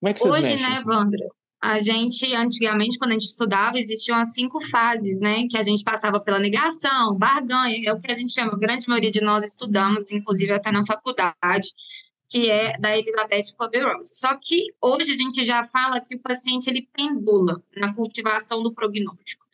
[0.00, 0.70] como é que vocês Hoje, mexem?
[0.70, 1.26] né, Vandra,
[1.62, 5.46] a gente, antigamente, quando a gente estudava, existiam as cinco fases, né?
[5.46, 8.88] Que a gente passava pela negação, barganha, é o que a gente chama, a grande
[8.88, 11.68] maioria de nós estudamos, inclusive até na faculdade,
[12.30, 14.10] que é da Elizabeth Kubler-Ross.
[14.14, 18.72] Só que hoje a gente já fala que o paciente ele pendula na cultivação do
[18.72, 19.44] prognóstico.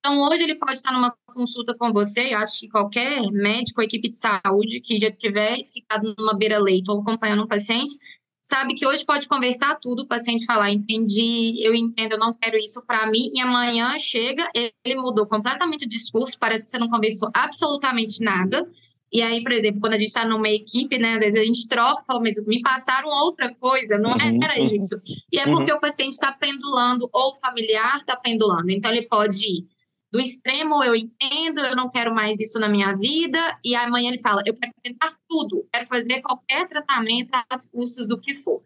[0.00, 4.10] Então, hoje ele pode estar numa consulta com você, eu acho que qualquer médico equipe
[4.10, 7.96] de saúde que já tiver ficado numa beira-leito ou acompanhando um paciente,
[8.44, 12.58] sabe que hoje pode conversar tudo, o paciente falar, entendi, eu entendo, eu não quero
[12.58, 16.90] isso para mim, e amanhã chega, ele mudou completamente o discurso, parece que você não
[16.90, 18.70] conversou absolutamente nada,
[19.10, 21.66] e aí, por exemplo, quando a gente está numa equipe, né, às vezes a gente
[21.68, 24.74] troca, fala, mas me passaram outra coisa, não uhum, era uhum.
[24.74, 25.00] isso.
[25.32, 25.78] E é porque uhum.
[25.78, 29.73] o paciente está pendulando, ou o familiar está pendulando, então ele pode ir
[30.14, 34.20] do extremo, eu entendo, eu não quero mais isso na minha vida, e amanhã ele
[34.20, 38.62] fala, eu quero tentar tudo, quero fazer qualquer tratamento às custas do que for.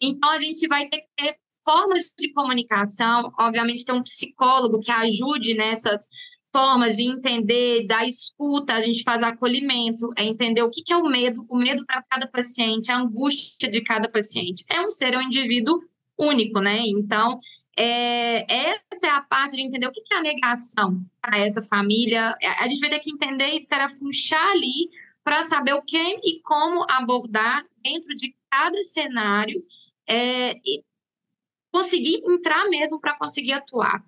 [0.00, 4.92] Então, a gente vai ter que ter formas de comunicação, obviamente ter um psicólogo que
[4.92, 6.08] ajude nessas
[6.52, 11.08] formas de entender, da escuta, a gente faz acolhimento, é entender o que, é o
[11.08, 14.64] medo, o medo para cada paciente, a angústia de cada paciente.
[14.70, 15.80] É um ser, é um indivíduo
[16.16, 16.78] único, né?
[16.86, 17.40] Então,
[17.78, 22.34] é, essa é a parte de entender o que, é a negação para essa família.
[22.60, 24.88] A gente vai ter que entender e escarafunchar ali
[25.22, 29.62] para saber o que e como abordar dentro de cada cenário
[30.08, 30.82] é, e
[31.72, 34.02] conseguir entrar mesmo para conseguir atuar.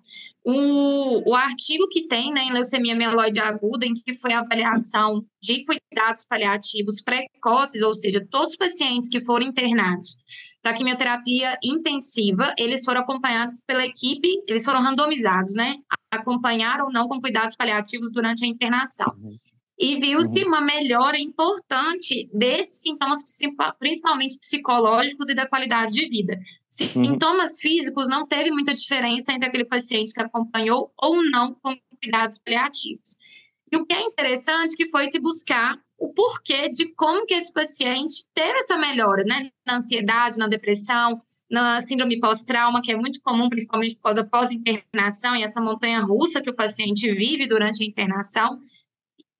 [0.45, 5.25] O, o artigo que tem né, em leucemia mieloide aguda, em que foi a avaliação
[5.41, 10.17] de cuidados paliativos precoces, ou seja, todos os pacientes que foram internados
[10.61, 15.75] para quimioterapia intensiva, eles foram acompanhados pela equipe, eles foram randomizados, né?
[16.11, 19.13] Acompanhar ou não com cuidados paliativos durante a internação.
[19.17, 19.35] Uhum.
[19.79, 20.49] E viu-se uhum.
[20.49, 23.23] uma melhora importante desses sintomas,
[23.79, 26.33] principalmente psicológicos e da qualidade de vida.
[26.35, 27.03] Uhum.
[27.05, 32.39] Sintomas físicos não teve muita diferença entre aquele paciente que acompanhou ou não com cuidados
[32.39, 33.15] paliativos.
[33.71, 37.53] E o que é interessante que foi se buscar o porquê de como que esse
[37.53, 39.49] paciente teve essa melhora, né?
[39.65, 45.35] Na ansiedade, na depressão, na síndrome pós-trauma, que é muito comum, principalmente por causa pós-internação,
[45.35, 48.59] e essa montanha russa que o paciente vive durante a internação.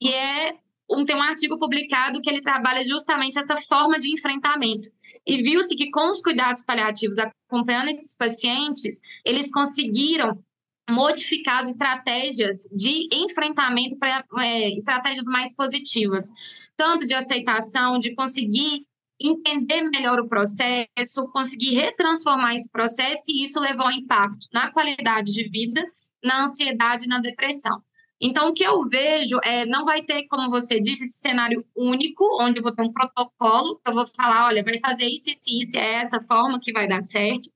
[0.01, 0.55] E é
[0.89, 4.89] um, tem um artigo publicado que ele trabalha justamente essa forma de enfrentamento.
[5.25, 10.43] E viu-se que com os cuidados paliativos acompanhando esses pacientes, eles conseguiram
[10.89, 16.29] modificar as estratégias de enfrentamento para é, estratégias mais positivas,
[16.75, 18.87] tanto de aceitação, de conseguir
[19.21, 25.31] entender melhor o processo, conseguir retransformar esse processo, e isso levou a impacto na qualidade
[25.31, 25.85] de vida,
[26.23, 27.83] na ansiedade e na depressão.
[28.21, 32.25] Então, o que eu vejo é, não vai ter, como você disse, esse cenário único,
[32.41, 35.77] onde eu vou ter um protocolo, eu vou falar, olha, vai fazer isso, isso, isso,
[35.77, 37.49] é essa forma que vai dar certo.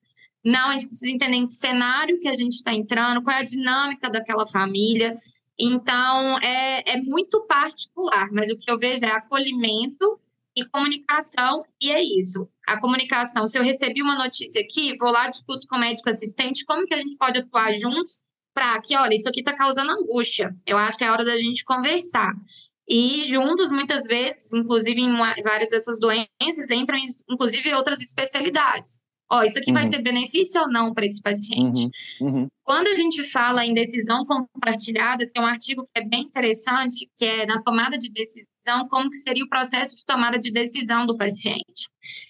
[0.43, 3.39] Não, a gente precisa entender em que cenário que a gente está entrando, qual é
[3.39, 5.15] a dinâmica daquela família.
[5.59, 10.19] Então, é, é muito particular, mas o que eu vejo é acolhimento
[10.55, 12.47] e comunicação, e é isso.
[12.65, 16.65] A comunicação, se eu recebi uma notícia aqui, vou lá, discuto com o médico assistente,
[16.65, 18.21] como que a gente pode atuar juntos
[18.53, 20.55] para que, olha, isso aqui está causando angústia.
[20.65, 22.33] Eu acho que é hora da gente conversar.
[22.87, 26.97] E juntos, muitas vezes, inclusive em várias dessas doenças, entram,
[27.29, 29.01] inclusive, outras especialidades
[29.33, 29.75] ó, isso aqui uhum.
[29.75, 31.87] vai ter benefício ou não para esse paciente.
[32.21, 32.27] Uhum.
[32.27, 32.47] Uhum.
[32.63, 37.25] Quando a gente fala em decisão compartilhada, tem um artigo que é bem interessante, que
[37.25, 41.17] é na tomada de decisão, como que seria o processo de tomada de decisão do
[41.17, 41.89] paciente.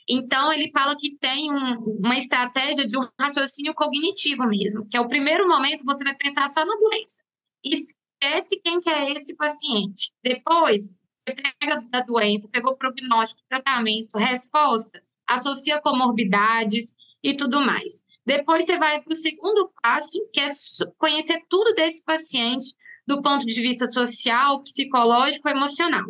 [0.09, 5.01] Então, ele fala que tem um, uma estratégia de um raciocínio cognitivo mesmo, que é
[5.01, 7.21] o primeiro momento você vai pensar só na doença.
[7.63, 10.11] Esquece quem que é esse paciente.
[10.23, 10.89] Depois,
[11.19, 18.01] você pega da doença, pegou prognóstico, tratamento, resposta, associa comorbidades e tudo mais.
[18.25, 20.47] Depois você vai para o segundo passo, que é
[20.97, 22.73] conhecer tudo desse paciente
[23.05, 26.05] do ponto de vista social, psicológico, emocional,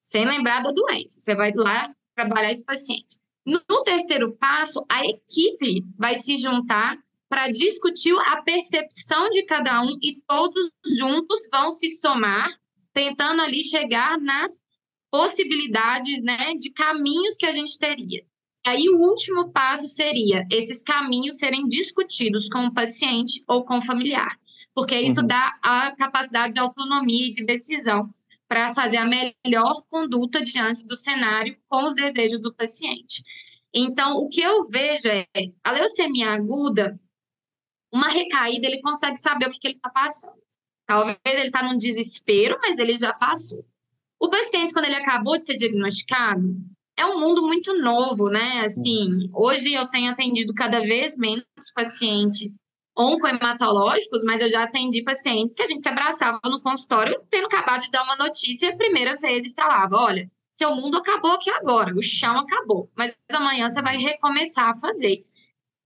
[0.00, 1.20] sem lembrar da doença.
[1.20, 3.18] Você vai lá trabalhar esse paciente.
[3.44, 6.98] No terceiro passo, a equipe vai se juntar
[7.28, 12.48] para discutir a percepção de cada um e todos juntos vão se somar,
[12.92, 14.60] tentando ali chegar nas
[15.10, 18.24] possibilidades, né, de caminhos que a gente teria.
[18.66, 23.82] Aí o último passo seria esses caminhos serem discutidos com o paciente ou com o
[23.82, 24.36] familiar,
[24.74, 25.26] porque isso uhum.
[25.28, 28.12] dá a capacidade de autonomia e de decisão
[28.48, 33.22] para fazer a melhor conduta diante do cenário com os desejos do paciente.
[33.72, 35.26] Então, o que eu vejo é
[35.62, 36.98] a leucemia aguda,
[37.92, 40.34] uma recaída, ele consegue saber o que, que ele está passando.
[40.86, 43.64] Talvez ele está num desespero, mas ele já passou.
[44.18, 46.42] O paciente, quando ele acabou de ser diagnosticado,
[46.96, 48.60] é um mundo muito novo, né?
[48.60, 52.58] Assim, hoje eu tenho atendido cada vez menos pacientes
[52.96, 57.82] oncohematológicos, mas eu já atendi pacientes que a gente se abraçava no consultório, tendo acabado
[57.82, 61.94] de dar uma notícia a primeira vez e falava: olha, seu mundo acabou aqui agora,
[61.94, 65.22] o chão acabou, mas amanhã você vai recomeçar a fazer.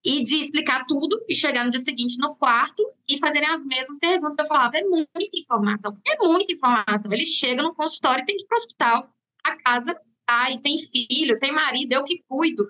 [0.03, 3.99] E de explicar tudo e chegar no dia seguinte no quarto e fazerem as mesmas
[3.99, 4.39] perguntas.
[4.39, 7.13] Eu falava: é muita informação, é muita informação.
[7.13, 9.11] Ele chega no consultório e tem que ir para o hospital.
[9.45, 12.69] A casa tá, e tem filho, tem marido, eu que cuido.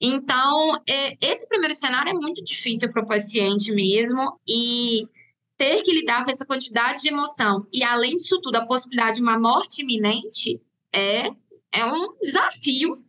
[0.00, 5.06] Então, é, esse primeiro cenário é muito difícil para o paciente mesmo, e
[5.58, 9.22] ter que lidar com essa quantidade de emoção, e além disso tudo, a possibilidade de
[9.22, 10.60] uma morte iminente,
[10.92, 11.30] é,
[11.72, 13.02] é um desafio,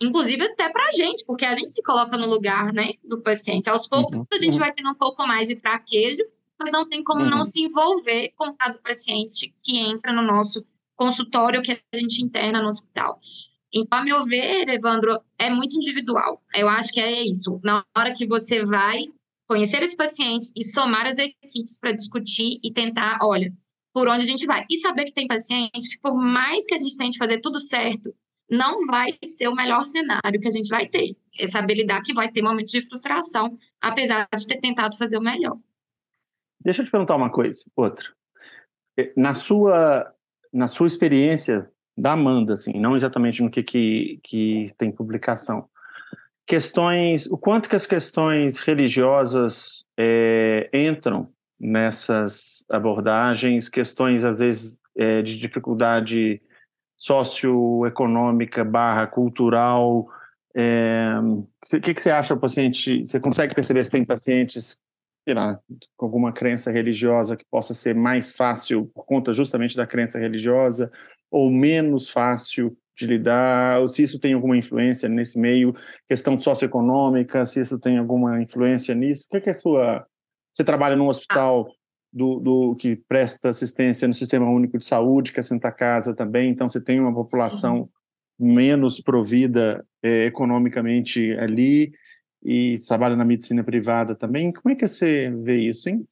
[0.00, 3.68] inclusive até para a gente, porque a gente se coloca no lugar né, do paciente.
[3.68, 4.26] Aos poucos, uhum.
[4.32, 4.60] a gente uhum.
[4.60, 6.22] vai tendo um pouco mais de traquejo,
[6.58, 7.30] mas não tem como uhum.
[7.30, 10.64] não se envolver com cada paciente que entra no nosso
[10.96, 13.18] consultório que a gente interna no hospital.
[13.72, 16.42] Então, a meu ver, Evandro, é muito individual.
[16.54, 17.60] Eu acho que é isso.
[17.62, 19.04] Na hora que você vai
[19.48, 23.52] conhecer esse paciente e somar as equipes para discutir e tentar, olha,
[23.92, 24.64] por onde a gente vai.
[24.70, 28.14] E saber que tem paciente que, por mais que a gente tente fazer tudo certo,
[28.50, 31.16] não vai ser o melhor cenário que a gente vai ter.
[31.38, 35.22] É saber lidar que vai ter momentos de frustração, apesar de ter tentado fazer o
[35.22, 35.56] melhor.
[36.60, 38.06] Deixa eu te perguntar uma coisa, outra.
[39.16, 40.14] Na sua,
[40.56, 45.68] na sua experiência da Amanda, assim, não exatamente no que, que, que tem publicação.
[46.46, 51.24] Questões, o quanto que as questões religiosas é, entram
[51.60, 56.40] nessas abordagens, questões às vezes é, de dificuldade
[56.96, 60.00] socioeconômica barra cultural.
[60.00, 60.10] O
[60.54, 61.14] é,
[61.82, 63.04] que, que você acha, paciente?
[63.04, 64.78] Você consegue perceber se tem pacientes
[65.34, 65.58] lá,
[65.96, 70.90] com alguma crença religiosa que possa ser mais fácil por conta justamente da crença religiosa,
[71.30, 75.74] ou menos fácil de lidar, ou se isso tem alguma influência nesse meio,
[76.08, 79.26] questão socioeconômica, se isso tem alguma influência nisso.
[79.26, 80.06] O que é, que é a sua.
[80.54, 81.68] Você trabalha num hospital
[82.12, 86.50] do, do que presta assistência no Sistema Único de Saúde, que é Santa Casa também,
[86.50, 87.90] então você tem uma população
[88.40, 88.54] Sim.
[88.54, 91.92] menos provida é, economicamente ali
[92.46, 94.52] e trabalha na medicina privada também.
[94.52, 96.06] Como é que você vê isso, hein?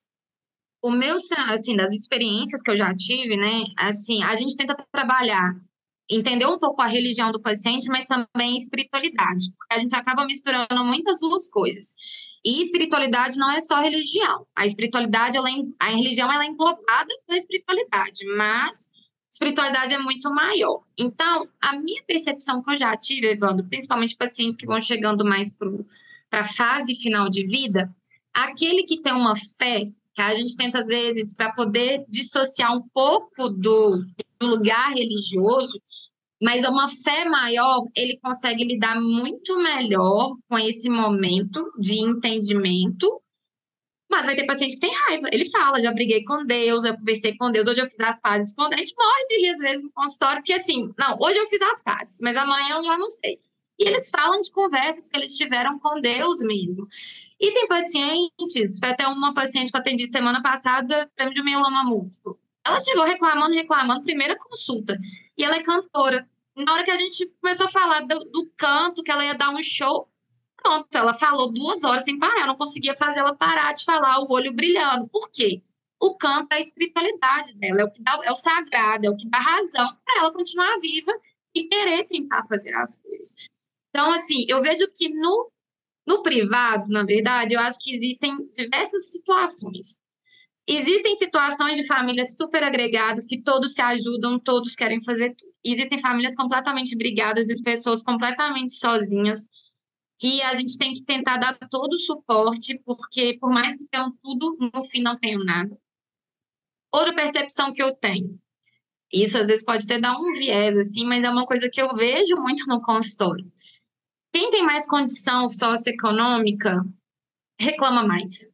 [0.85, 1.17] o meu,
[1.49, 5.55] assim, das experiências que eu já tive, né, assim, a gente tenta trabalhar,
[6.11, 10.85] entender um pouco a religião do paciente, mas também espiritualidade, porque a gente acaba misturando
[10.85, 11.95] muitas duas coisas.
[12.45, 14.47] E espiritualidade não é só religião.
[14.55, 18.87] A espiritualidade, ela é, a religião, ela é englobada na espiritualidade, mas
[19.33, 20.83] espiritualidade é muito maior.
[20.99, 25.57] Então, a minha percepção que eu já tive, Evandro, principalmente pacientes que vão chegando mais
[25.57, 25.71] para
[26.41, 27.91] a fase final de vida,
[28.33, 32.83] aquele que tem uma fé que a gente tenta, às vezes, para poder dissociar um
[32.93, 34.05] pouco do,
[34.39, 35.81] do lugar religioso,
[36.41, 43.21] mas é uma fé maior, ele consegue lidar muito melhor com esse momento de entendimento.
[44.11, 45.27] Mas vai ter paciente que tem raiva.
[45.33, 48.55] Ele fala, já briguei com Deus, eu conversei com Deus, hoje eu fiz as pazes
[48.55, 48.75] com Deus.
[48.75, 51.63] A gente morre de rir às vezes no consultório, porque assim, não, hoje eu fiz
[51.63, 53.41] as pazes, mas amanhã eu já não sei.
[53.79, 56.87] E eles falam de conversas que eles tiveram com Deus mesmo.
[57.41, 61.85] E tem pacientes, foi até uma paciente que eu atendi semana passada, prêmio de mieloma
[61.85, 62.39] múltiplo.
[62.65, 64.97] Ela chegou reclamando, reclamando, primeira consulta.
[65.37, 66.27] E ela é cantora.
[66.57, 69.51] Na hora que a gente começou a falar do, do canto, que ela ia dar
[69.51, 70.09] um show,
[70.57, 72.43] pronto, ela falou duas horas sem parar.
[72.43, 75.09] Eu não conseguia fazer ela parar de falar, o olho brilhando.
[75.09, 75.63] Por quê?
[76.01, 79.17] O canto é a espiritualidade dela, é o, que dá, é o sagrado, é o
[79.17, 81.13] que dá razão para ela continuar viva
[81.55, 83.35] e querer tentar fazer as coisas.
[83.95, 85.53] Então, assim, eu vejo que no
[86.07, 89.99] no privado, na verdade, eu acho que existem diversas situações.
[90.67, 95.51] Existem situações de famílias super agregadas que todos se ajudam, todos querem fazer tudo.
[95.65, 99.47] Existem famílias completamente brigadas, e pessoas completamente sozinhas,
[100.19, 104.13] que a gente tem que tentar dar todo o suporte, porque por mais que tenham
[104.23, 105.75] tudo, no fim não tenham nada.
[106.93, 108.39] Outra percepção que eu tenho,
[109.13, 111.95] isso às vezes pode até dar um viés, assim, mas é uma coisa que eu
[111.95, 113.54] vejo muito no consultório.
[114.35, 116.85] Quem tem mais condição socioeconômica
[117.57, 118.51] reclama mais.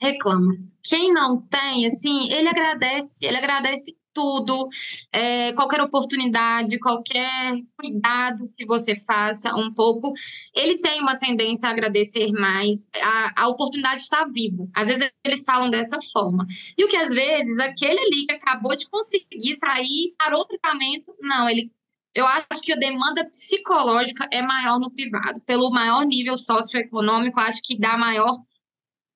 [0.00, 0.52] Reclama.
[0.80, 4.68] Quem não tem, assim, ele agradece, ele agradece tudo,
[5.12, 10.12] é, qualquer oportunidade, qualquer cuidado que você faça um pouco,
[10.54, 12.86] ele tem uma tendência a agradecer mais.
[13.02, 14.70] A, a oportunidade está vivo.
[14.72, 16.46] Às vezes eles falam dessa forma.
[16.78, 21.12] E o que às vezes aquele ali que acabou de conseguir sair, parou o tratamento,
[21.20, 21.72] não, ele
[22.14, 25.40] eu acho que a demanda psicológica é maior no privado.
[25.46, 28.36] Pelo maior nível socioeconômico, acho que dá maior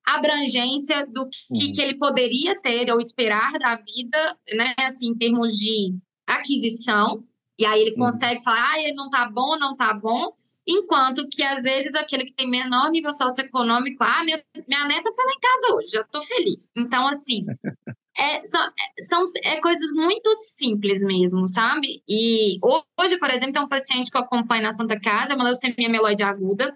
[0.05, 1.71] abrangência do que, uhum.
[1.73, 5.93] que ele poderia ter ou esperar da vida, né, assim, em termos de
[6.25, 7.23] aquisição.
[7.59, 8.05] E aí ele uhum.
[8.05, 10.31] consegue falar, ah, ele não tá bom, não tá bom.
[10.65, 15.25] Enquanto que, às vezes, aquele que tem menor nível socioeconômico, ah, minha, minha neta foi
[15.25, 16.71] lá em casa hoje, já tô feliz.
[16.75, 17.45] Então, assim,
[18.17, 22.01] é, são, é, são é coisas muito simples mesmo, sabe?
[22.07, 22.59] E
[22.99, 26.23] hoje, por exemplo, tem um paciente que eu acompanho na Santa Casa, uma leucemia mieloide
[26.23, 26.75] aguda.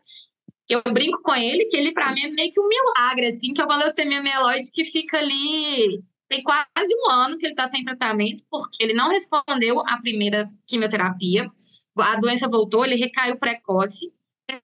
[0.69, 3.61] Eu brinco com ele que ele, para mim, é meio que um milagre, assim, que
[3.61, 6.01] é uma leucemia mieloide que fica ali.
[6.29, 10.49] Tem quase um ano que ele está sem tratamento, porque ele não respondeu à primeira
[10.65, 11.51] quimioterapia.
[11.97, 14.13] A doença voltou, ele recaiu precoce.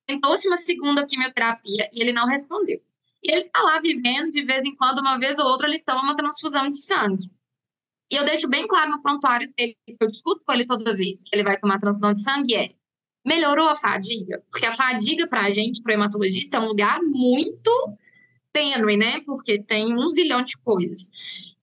[0.06, 2.80] Tentou-se uma segunda quimioterapia e ele não respondeu.
[3.28, 6.16] Ele está lá vivendo, de vez em quando, uma vez ou outra, ele toma uma
[6.16, 7.30] transfusão de sangue.
[8.12, 11.24] E eu deixo bem claro no prontuário dele, que eu discuto com ele toda vez
[11.24, 12.70] que ele vai tomar transfusão de sangue, é
[13.26, 14.42] melhorou a fadiga?
[14.50, 17.70] Porque a fadiga para a gente, para o hematologista, é um lugar muito
[18.54, 19.20] tênue, né?
[19.26, 21.10] Porque tem um zilhão de coisas.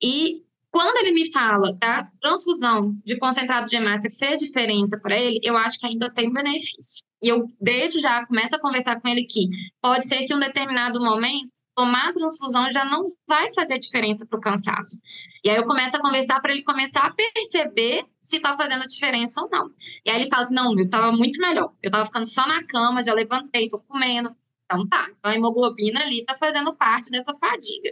[0.03, 5.19] E quando ele me fala que a transfusão de concentrado de hemácia fez diferença para
[5.19, 7.03] ele, eu acho que ainda tem benefício.
[7.25, 9.49] E eu, desde já, começo a conversar com ele que
[9.81, 14.39] pode ser que em um determinado momento, tomar transfusão já não vai fazer diferença para
[14.39, 15.01] o cansaço.
[15.43, 19.43] E aí eu começo a conversar para ele começar a perceber se está fazendo diferença
[19.43, 19.71] ou não.
[20.05, 21.73] E aí ele fala assim: não, eu estava muito melhor.
[21.83, 24.35] Eu estava ficando só na cama, já levantei, estou comendo.
[24.65, 27.91] Então tá, então a hemoglobina ali está fazendo parte dessa fadiga.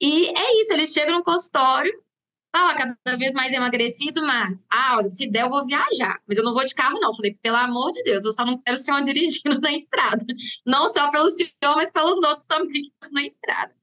[0.00, 1.92] E é isso, eles chegam no consultório,
[2.56, 6.44] ah, cada vez mais emagrecido, mas, ah, olha, se der eu vou viajar, mas eu
[6.44, 7.14] não vou de carro não.
[7.14, 10.24] Falei, pelo amor de Deus, eu só não quero o senhor dirigindo na estrada.
[10.64, 13.74] Não só pelo senhor, mas pelos outros também que estão na estrada.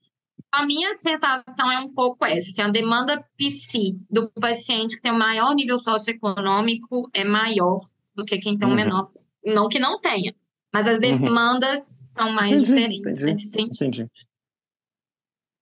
[0.50, 5.12] A minha sensação é um pouco essa, assim, a demanda PC do paciente que tem
[5.12, 7.80] o maior nível socioeconômico é maior
[8.14, 8.76] do que quem tem um uhum.
[8.76, 9.04] menor,
[9.44, 10.32] não que não tenha,
[10.72, 11.18] mas as uhum.
[11.18, 12.06] demandas uhum.
[12.06, 13.74] são mais entendi, diferentes entendi, nesse sentido.
[13.74, 14.10] Entendi.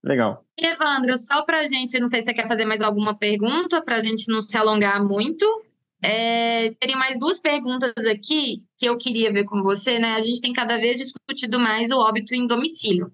[0.03, 0.45] Legal.
[0.59, 3.81] E, Evandro, só para a gente, não sei se você quer fazer mais alguma pergunta,
[3.81, 5.45] para a gente não se alongar muito.
[6.03, 10.15] É, teria mais duas perguntas aqui que eu queria ver com você, né?
[10.15, 13.09] A gente tem cada vez discutido mais o óbito em domicílio.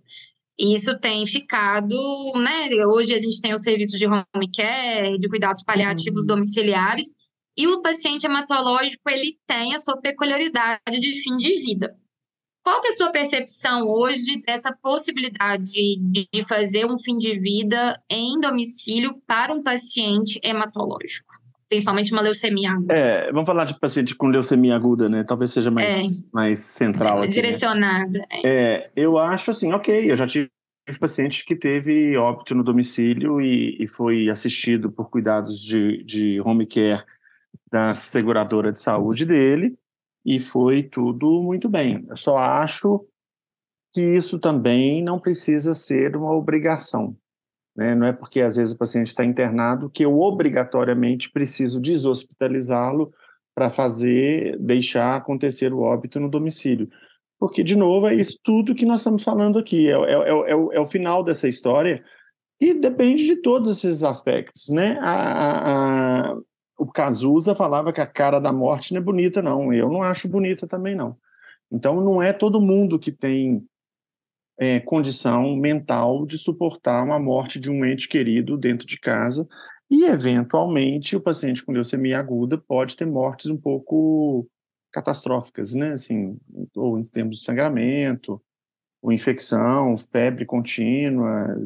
[0.57, 1.95] E isso tem ficado,
[2.35, 2.67] né?
[2.87, 6.27] Hoje a gente tem os serviços de home care, de cuidados paliativos uhum.
[6.27, 7.13] domiciliares,
[7.55, 11.95] e o paciente hematológico ele tem a sua peculiaridade de fim de vida.
[12.69, 18.39] Qual é a sua percepção hoje dessa possibilidade de fazer um fim de vida em
[18.39, 21.33] domicílio para um paciente hematológico?
[21.67, 22.93] Principalmente uma leucemia aguda.
[22.93, 25.23] É, vamos falar de paciente com leucemia aguda, né?
[25.23, 26.25] Talvez seja mais, é.
[26.31, 27.17] mais central.
[27.17, 28.19] É, aqui, direcionada.
[28.19, 28.41] Né?
[28.45, 28.91] É.
[28.95, 30.51] eu acho assim, ok, eu já tive
[30.99, 36.67] paciente que teve óbito no domicílio e, e foi assistido por cuidados de, de home
[36.67, 37.03] care
[37.71, 39.75] da seguradora de saúde dele
[40.29, 42.05] e foi tudo muito bem.
[42.07, 43.03] Eu só acho
[43.91, 47.17] que isso também não precisa ser uma obrigação.
[47.75, 47.95] Né?
[47.95, 53.11] Não é porque às vezes o paciente está internado que eu obrigatoriamente preciso deshospitalizá-lo
[53.55, 56.87] para fazer, deixar acontecer o óbito no domicílio.
[57.39, 59.89] Porque, de novo, é isso tudo que nós estamos falando aqui.
[59.89, 62.03] É, é, é, é o, é o, final dessa história
[62.61, 64.69] e depende de todos esses aspectos.
[64.69, 64.99] Né?
[65.01, 65.71] A, a,
[66.79, 69.73] o Cazuza falava que a cara da morte não é bonita, não.
[69.73, 71.17] Eu não acho bonita também, não.
[71.69, 73.67] Então, não é todo mundo que tem
[74.57, 79.45] é, condição mental de suportar uma morte de um ente querido dentro de casa.
[79.91, 84.47] E, eventualmente, o paciente com leucemia aguda pode ter mortes um pouco
[84.91, 85.89] catastróficas, né?
[85.89, 86.39] Assim,
[86.75, 88.41] ou em termos de sangramento,
[89.01, 91.59] ou infecção, febre contínua.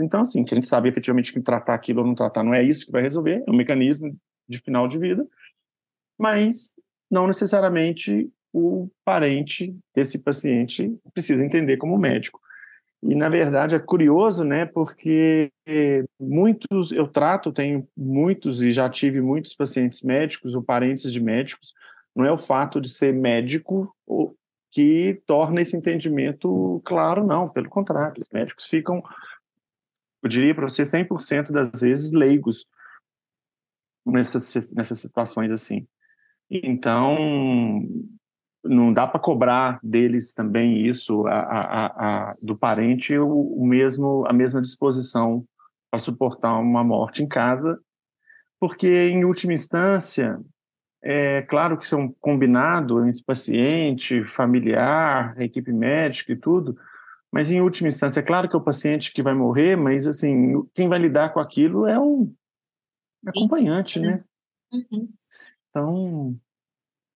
[0.00, 2.62] Então, assim, que a gente sabe efetivamente que tratar aquilo ou não tratar não é
[2.62, 4.16] isso que vai resolver, é um mecanismo
[4.48, 5.26] de final de vida,
[6.18, 6.74] mas
[7.10, 12.40] não necessariamente o parente desse paciente precisa entender como médico.
[13.02, 15.52] E, na verdade, é curioso, né, porque
[16.18, 21.74] muitos, eu trato, tenho muitos e já tive muitos pacientes médicos ou parentes de médicos,
[22.16, 23.94] não é o fato de ser médico
[24.70, 29.02] que torna esse entendimento claro, não, pelo contrário, os médicos ficam,
[30.22, 32.66] eu diria para você, 100% das vezes leigos
[34.04, 35.86] nessas, nessas situações assim.
[36.50, 37.16] Então,
[38.64, 44.24] não dá para cobrar deles também isso, a, a, a, do parente, o, o, mesmo,
[44.26, 45.44] a mesma disposição
[45.90, 47.78] para suportar uma morte em casa,
[48.58, 50.40] porque, em última instância,
[51.02, 56.76] é claro que isso é um combinado entre paciente, familiar, equipe médica e tudo,
[57.30, 60.64] mas em última instância, é claro que é o paciente que vai morrer, mas assim,
[60.72, 62.32] quem vai lidar com aquilo é o
[63.26, 64.24] acompanhante, né?
[64.72, 65.08] Uhum.
[65.70, 66.36] Então.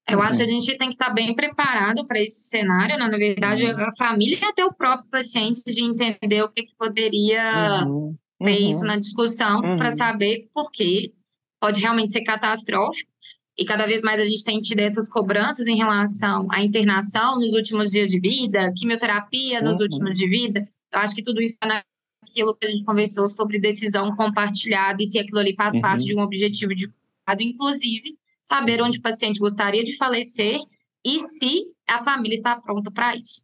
[0.09, 3.09] Eu acho que a gente tem que estar bem preparado para esse cenário, né?
[3.09, 3.79] na verdade, uhum.
[3.79, 8.17] a família até o próprio paciente de entender o que, que poderia uhum.
[8.39, 8.87] ter isso uhum.
[8.87, 9.97] na discussão para uhum.
[9.97, 11.13] saber por quê.
[11.61, 13.11] Pode realmente ser catastrófico.
[13.59, 17.53] E cada vez mais a gente tem tido essas cobranças em relação à internação nos
[17.53, 19.83] últimos dias de vida, quimioterapia nos uhum.
[19.83, 20.65] últimos de vida.
[20.93, 21.85] Eu acho que tudo isso está
[22.29, 25.81] naquilo que a gente conversou sobre decisão compartilhada e se aquilo ali faz uhum.
[25.81, 30.59] parte de um objetivo de cuidado, inclusive saber onde o paciente gostaria de falecer
[31.05, 33.43] e se a família está pronta para isso.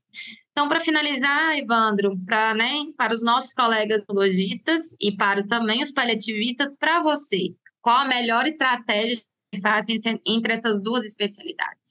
[0.53, 5.83] Então, para finalizar, Evandro, pra, né, para os nossos colegas lojistas e para os, também
[5.83, 9.21] os paliativistas, para você, qual a melhor estratégia
[9.53, 11.83] de fazem entre essas duas especialidades?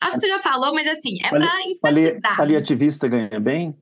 [0.00, 2.36] Acho que você já falou, mas assim, é para enfatizar.
[2.36, 3.76] Paliativista ganha bem?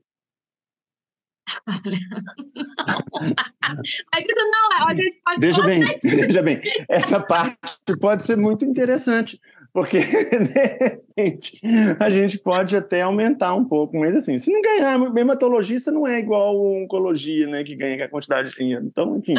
[4.13, 4.83] Mas isso não é.
[4.87, 9.39] A gente pode veja bem, veja bem, essa parte pode ser muito interessante,
[9.73, 11.61] porque de repente
[11.99, 16.19] a gente pode até aumentar um pouco, mas assim, se não ganhar, hematologista não é
[16.19, 18.85] igual oncologia, né, que ganha a quantidade de dinheiro.
[18.85, 19.35] Então, enfim,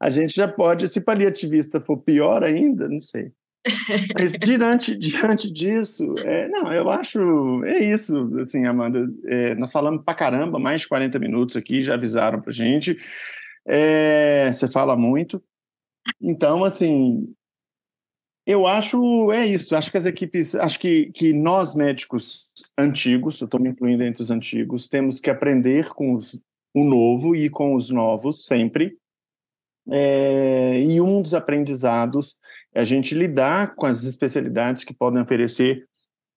[0.00, 3.32] a gente já pode, se paliativista for pior ainda, não sei.
[4.14, 10.04] Mas diante, diante disso, é, não, eu acho, é isso, assim, Amanda, é, nós falamos
[10.04, 12.96] pra caramba, mais de 40 minutos aqui, já avisaram pra gente,
[13.66, 15.42] é, você fala muito,
[16.20, 17.32] então, assim,
[18.46, 23.46] eu acho, é isso, acho que as equipes, acho que, que nós médicos antigos, eu
[23.46, 26.40] estou me incluindo entre os antigos, temos que aprender com os,
[26.72, 28.96] o novo e com os novos, sempre,
[29.88, 32.36] é, e um dos aprendizados
[32.76, 35.86] é a gente lidar com as especialidades que podem oferecer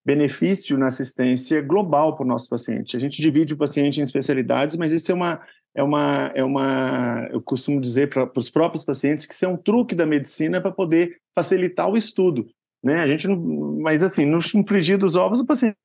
[0.05, 2.95] benefício na assistência global para o nosso paciente.
[2.95, 5.41] A gente divide o paciente em especialidades, mas isso é uma,
[5.75, 9.57] é uma, é uma eu costumo dizer para os próprios pacientes que isso é um
[9.57, 12.49] truque da medicina para poder facilitar o estudo.
[12.81, 13.01] Né?
[13.01, 15.75] A gente não, mas assim, no infligir dos ovos, o paciente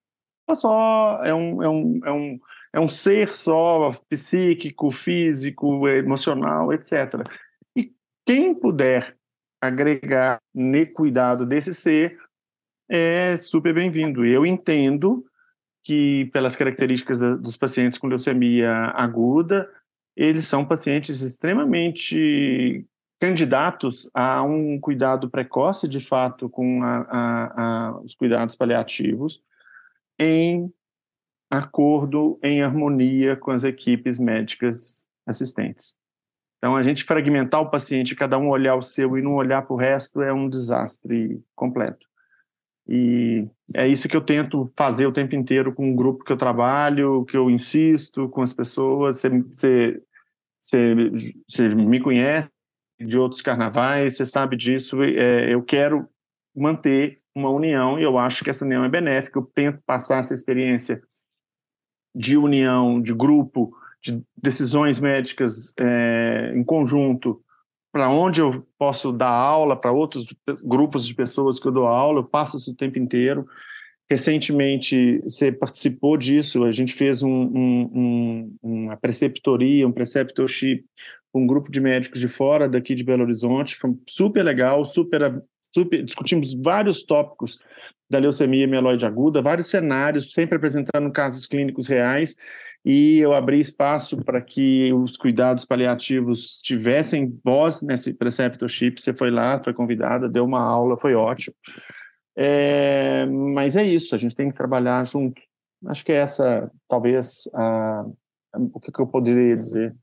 [0.48, 2.38] é só é um, é um, é um,
[2.74, 7.28] é um ser só psíquico, físico, emocional, etc.
[7.76, 7.92] E
[8.24, 9.16] quem puder
[9.66, 12.18] agregar no cuidado desse ser
[12.88, 14.24] é super bem-vindo.
[14.24, 15.24] Eu entendo
[15.82, 19.70] que, pelas características da, dos pacientes com leucemia aguda,
[20.16, 22.86] eles são pacientes extremamente
[23.20, 29.42] candidatos a um cuidado precoce, de fato, com a, a, a, os cuidados paliativos,
[30.18, 30.72] em
[31.50, 35.96] acordo, em harmonia com as equipes médicas assistentes.
[36.64, 39.74] Então, a gente fragmentar o paciente, cada um olhar o seu e não olhar para
[39.74, 42.06] o resto, é um desastre completo.
[42.88, 43.46] E
[43.76, 47.26] é isso que eu tento fazer o tempo inteiro com o grupo que eu trabalho,
[47.26, 49.20] que eu insisto com as pessoas.
[49.52, 50.00] Você,
[51.74, 52.48] me conhece
[52.98, 55.02] de outros carnavais, você sabe disso.
[55.02, 56.08] É, eu quero
[56.56, 59.38] manter uma união e eu acho que essa união é benéfica.
[59.38, 61.02] Eu tento passar essa experiência
[62.14, 67.40] de união, de grupo, de decisões médicas é, em conjunto,
[67.90, 70.26] para onde eu posso dar aula, para outros
[70.62, 73.46] grupos de pessoas que eu dou aula, eu passo isso o tempo inteiro.
[74.10, 80.84] Recentemente, você participou disso, a gente fez um, um, um, uma preceptoria, um preceptorship,
[81.32, 85.42] com um grupo de médicos de fora daqui de Belo Horizonte, foi super legal, super,
[85.74, 87.58] super discutimos vários tópicos
[88.08, 92.36] da leucemia mieloide aguda, vários cenários, sempre apresentando casos clínicos reais,
[92.84, 99.00] e eu abri espaço para que os cuidados paliativos tivessem voz nesse preceptorship.
[99.00, 101.56] Você foi lá, foi convidada, deu uma aula, foi ótimo.
[102.36, 105.40] É, mas é isso, a gente tem que trabalhar junto.
[105.86, 108.04] Acho que é essa, talvez, a,
[108.72, 109.94] o que, que eu poderia dizer.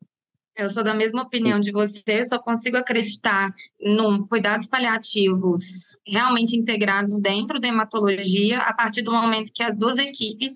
[0.61, 7.19] Eu sou da mesma opinião de você, só consigo acreditar num cuidados paliativos realmente integrados
[7.19, 10.53] dentro da hematologia a partir do momento que as duas equipes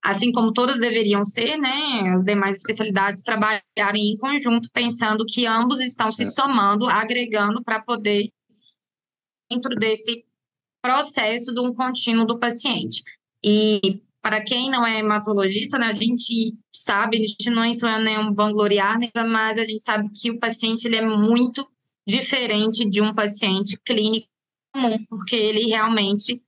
[0.00, 5.80] assim como todas deveriam ser, né, as demais especialidades trabalharem em conjunto, pensando que ambos
[5.80, 6.26] estão se é.
[6.26, 8.30] somando, agregando para poder
[9.50, 10.24] dentro desse
[10.80, 13.02] processo de um contínuo do paciente.
[13.44, 18.34] E para quem não é hematologista, né, a gente sabe, a gente não é nenhum
[18.34, 21.66] vangloriar, mas a gente sabe que o paciente ele é muito
[22.06, 24.26] diferente de um paciente clínico
[24.74, 26.42] comum, porque ele realmente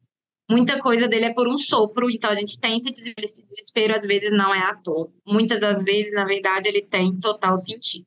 [0.50, 3.94] muita coisa dele é por um sopro, então a gente tem esse desespero, esse desespero
[3.94, 5.12] às vezes não é à toa.
[5.26, 8.06] Muitas das vezes, na verdade, ele tem total sentido.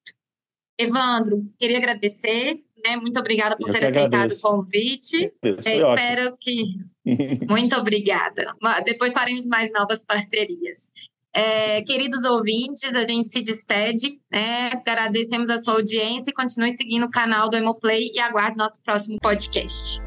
[0.78, 2.98] Evandro, queria agradecer Né?
[2.98, 5.32] Muito obrigada por Eu ter aceitado o convite.
[5.44, 6.64] Espero que.
[7.50, 8.56] Muito obrigada.
[8.86, 10.92] Depois faremos mais novas parcerias.
[11.36, 14.70] É, queridos ouvintes, a gente se despede, né?
[14.86, 19.18] Agradecemos a sua audiência e continue seguindo o canal do Hemoplay e aguarde nosso próximo
[19.20, 20.00] podcast.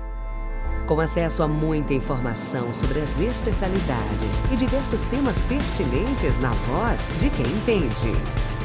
[0.87, 7.29] Com acesso a muita informação sobre as especialidades e diversos temas pertinentes na voz de
[7.31, 8.56] quem entende.